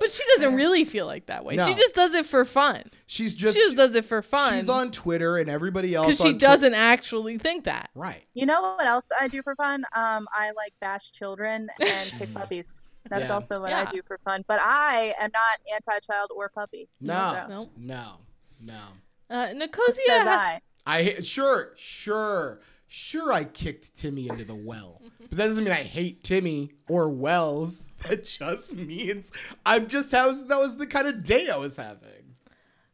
[0.00, 1.56] But she doesn't really feel like that way.
[1.58, 2.84] She just does it for fun.
[3.06, 4.54] She's just, She just does it for fun.
[4.54, 7.90] she's on Twitter and everybody else because she on doesn't actually think that.
[7.94, 8.24] right.
[8.34, 9.84] You know what else I do for fun?
[9.94, 12.90] Um, I like bash children and kick puppies.
[13.08, 13.34] That's Yeah.
[13.34, 13.86] also what Yeah.
[13.88, 14.42] I do for fun.
[14.48, 16.88] But I am not anti-child or puppy.
[17.00, 17.46] No.
[17.48, 17.68] No.
[17.76, 18.12] No.
[18.62, 18.74] No.
[19.28, 20.96] Uh, Says Nicosia, ha- I.
[20.98, 22.60] I sure, sure,
[22.90, 23.32] sure.
[23.32, 27.88] I kicked Timmy into the well, but that doesn't mean I hate Timmy or Wells.
[28.08, 29.30] That just means
[29.66, 32.36] I'm just how that was the kind of day I was having.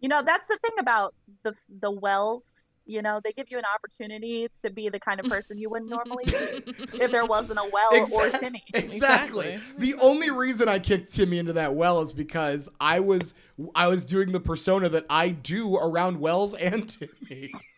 [0.01, 1.14] You know, that's the thing about
[1.44, 2.73] the the wells.
[2.85, 5.90] You know, they give you an opportunity to be the kind of person you wouldn't
[5.90, 6.32] normally be
[7.01, 8.62] if there wasn't a well or Timmy.
[8.74, 9.55] Exactly.
[9.55, 9.60] Exactly.
[9.78, 13.35] The only reason I kicked Timmy into that well is because I was
[13.74, 17.52] I was doing the persona that I do around Wells and Timmy.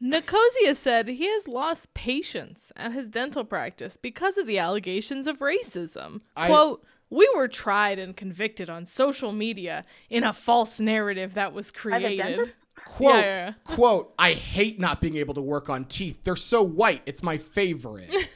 [0.00, 5.38] Nicosia said he has lost patients at his dental practice because of the allegations of
[5.38, 6.20] racism.
[6.36, 11.52] I- Quote, we were tried and convicted on social media in a false narrative that
[11.52, 12.34] was created By the created.
[12.36, 12.66] dentist?
[12.74, 16.18] Quote, Yeah, yeah, quote, I hate not being able to work on teeth.
[16.24, 17.02] They're so white.
[17.06, 18.10] It's my favorite.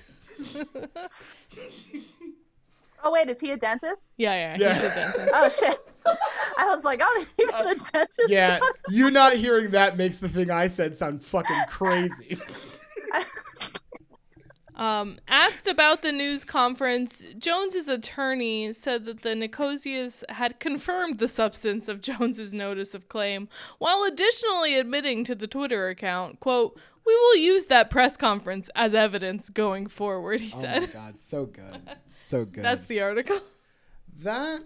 [3.08, 4.12] Oh wait, is he a dentist?
[4.18, 4.74] Yeah, yeah, Yeah.
[4.74, 5.32] he's a dentist.
[5.34, 5.78] Oh shit.
[6.58, 8.20] I was like, oh, he's a dentist.
[8.28, 8.58] yeah,
[8.90, 12.38] you not hearing that makes the thing I said sound fucking crazy.
[14.76, 21.26] Um, asked about the news conference, Jones's attorney said that the Nicosias had confirmed the
[21.26, 23.48] substance of Jones's notice of claim,
[23.78, 28.94] while additionally admitting to the Twitter account, "quote We will use that press conference as
[28.94, 30.76] evidence going forward." He said.
[30.84, 31.80] oh my god, so good.
[32.28, 32.62] So good.
[32.62, 33.40] That's the article.
[34.20, 34.60] that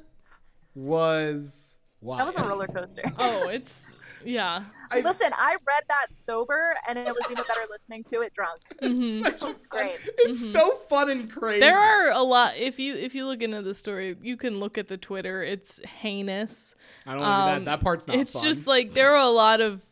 [0.74, 2.16] was wow.
[2.16, 3.02] That was a roller coaster.
[3.18, 3.92] Oh, it's
[4.24, 4.64] yeah.
[4.90, 8.60] I- Listen, I read that sober, and it was even better listening to it drunk.
[8.82, 9.22] Mhm.
[9.22, 9.98] Such a It's fun- great.
[10.18, 11.60] It's so fun and crazy.
[11.60, 12.56] There are a lot.
[12.56, 15.42] If you if you look into the story, you can look at the Twitter.
[15.42, 16.74] It's heinous.
[17.06, 17.78] I don't know Um, that.
[17.78, 18.42] That part's not it's fun.
[18.42, 19.82] just like there are a lot of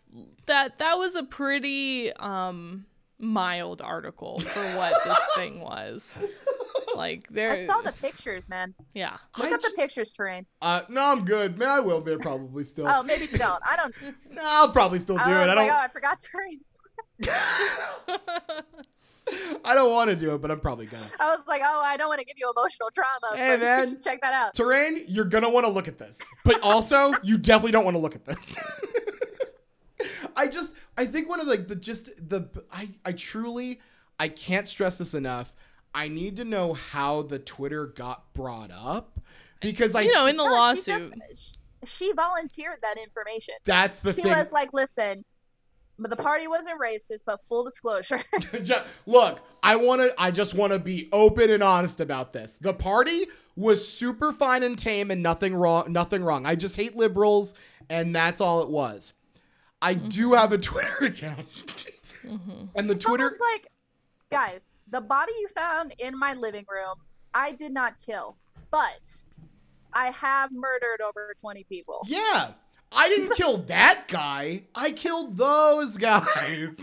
[0.47, 2.87] that that was a pretty um
[3.19, 6.17] mild article for what this thing was
[6.97, 8.75] like there I saw the pictures, man.
[8.95, 10.47] yeah Look I up the pictures, Terrain.
[10.63, 11.59] Uh, no, I'm good.
[11.59, 12.87] Man, I will be probably still.
[12.89, 13.63] Oh, maybe you don't.
[13.69, 13.95] I don't.
[14.33, 15.47] No, I'll probably still do I it.
[15.47, 15.71] was I don't.
[15.71, 16.73] oh, I forgot Terrain's.
[19.65, 21.05] I don't want to do it, but I'm probably gonna.
[21.21, 23.37] I was like, oh, I don't want to give you emotional trauma.
[23.37, 23.89] Hey, but man.
[23.91, 24.55] should check that out.
[24.55, 28.01] Terrain, you're gonna want to look at this, but also you definitely don't want to
[28.01, 28.55] look at this.
[30.37, 33.81] I just, I think one of like the just the I I truly
[34.19, 35.53] I can't stress this enough.
[35.95, 39.21] I need to know how the Twitter got brought up
[39.61, 43.55] because I you know in the No, she lawsuit just- She, she volunteered that information.
[43.65, 44.33] that's the She thing.
[44.33, 45.25] was like, listen,
[45.99, 47.23] but the party wasn't racist.
[47.27, 48.21] But full disclosure,
[48.63, 48.75] Ju-
[49.07, 52.59] Look, I want to I just want to be open and honest about this.
[52.59, 53.27] The party
[53.57, 56.47] was super fine and tame and nothing wrong nothing wrong.
[56.47, 57.55] I just hate liberals
[57.89, 59.13] and that's all it was.
[59.83, 60.35] I do mm-hmm.
[60.37, 61.47] have a Twitter account.
[62.25, 62.65] Mm-hmm.
[62.75, 63.67] And the it's Twitter almost like,
[64.31, 66.97] guys, the body you found in my living room,
[67.33, 68.37] I did not kill,
[68.71, 69.23] but
[69.93, 72.01] I have murdered over twenty people.
[72.07, 72.53] Yeah.
[72.93, 74.65] I didn't kill that guy.
[74.75, 76.77] I killed those guys.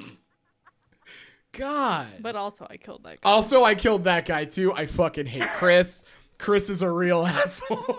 [1.51, 2.07] God.
[2.21, 3.29] But also, I killed that guy.
[3.29, 4.71] Also, I killed that guy too.
[4.73, 6.03] I fucking hate Chris.
[6.37, 7.97] Chris is a real asshole.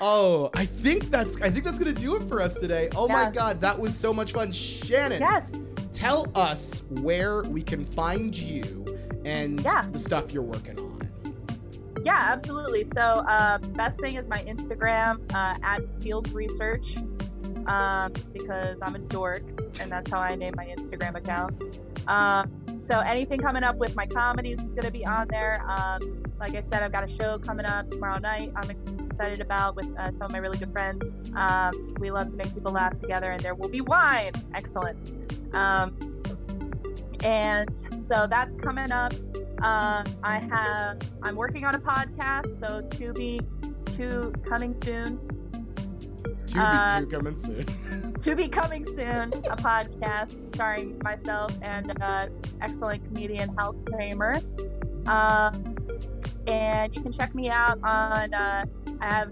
[0.00, 2.88] Oh, I think that's I think that's gonna do it for us today.
[2.96, 4.52] Oh my god, that was so much fun.
[4.52, 5.66] Shannon, Yes.
[5.92, 8.84] tell us where we can find you
[9.24, 9.82] and Yeah.
[9.92, 11.08] the stuff you're working on.
[12.04, 12.84] Yeah, absolutely.
[12.84, 16.96] So, uh, best thing is my Instagram uh, at Field Research
[17.66, 19.42] um, because I'm a dork,
[19.80, 21.60] and that's how I name my Instagram account.
[22.06, 25.62] Um, so, anything coming up with my comedy is going to be on there.
[25.68, 28.52] Um, like I said, I've got a show coming up tomorrow night.
[28.56, 31.16] I'm excited about with uh, some of my really good friends.
[31.34, 34.32] Um, we love to make people laugh together, and there will be wine.
[34.54, 35.12] Excellent.
[35.54, 35.96] Um,
[37.24, 39.12] and so that's coming up.
[39.62, 40.98] Uh, I have.
[41.22, 43.40] I'm working on a podcast, so to be,
[43.96, 45.18] to coming soon.
[46.48, 47.66] To Uh, be two coming soon.
[48.18, 52.26] To be coming soon, a podcast starring myself and uh,
[52.60, 54.40] excellent comedian Hal Kramer.
[55.06, 55.76] Um,
[56.48, 58.34] and you can check me out on.
[58.34, 58.64] Uh,
[59.00, 59.30] I have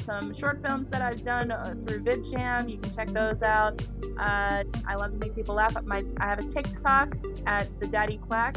[0.00, 2.70] some short films that I've done uh, through VidJam.
[2.70, 3.80] You can check those out.
[4.18, 5.76] Uh, I love to make people laugh.
[5.84, 8.56] My I have a TikTok at the Daddy Quack.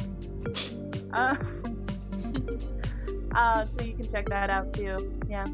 [1.11, 1.35] Uh,
[3.35, 5.13] uh, so you can check that out too.
[5.29, 5.45] Yeah,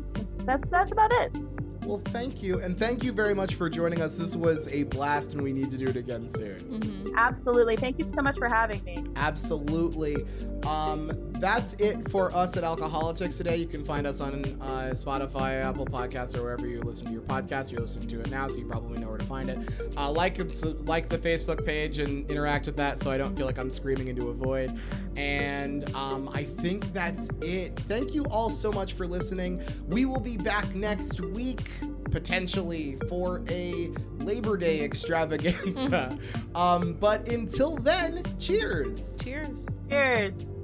[0.46, 1.38] that's that's about it.
[1.86, 2.60] Well, thank you.
[2.60, 4.16] And thank you very much for joining us.
[4.16, 6.60] This was a blast and we need to do it again soon.
[6.60, 7.76] hmm Absolutely.
[7.78, 9.04] Thank you so much for having me.
[9.16, 10.24] Absolutely.
[10.68, 13.56] Um, that's it for us at Alcoholics today.
[13.56, 17.22] You can find us on uh, Spotify, Apple Podcasts, or wherever you listen to your
[17.22, 17.72] podcast.
[17.72, 19.58] You're listening to it now, so you probably know where to find it.
[19.98, 20.38] Uh, like
[20.86, 24.10] like the Facebook page and interact with that, so I don't feel like I'm screaming
[24.10, 24.78] into a void.
[25.16, 27.78] And um, I think that's it.
[27.88, 29.62] Thank you all so much for listening.
[29.88, 31.72] We will be back next week.
[32.12, 33.92] Potentially for a
[34.22, 36.18] Labor Day extravaganza.
[36.56, 39.16] um, but until then, cheers.
[39.22, 39.68] Cheers.
[39.90, 40.56] Cheers.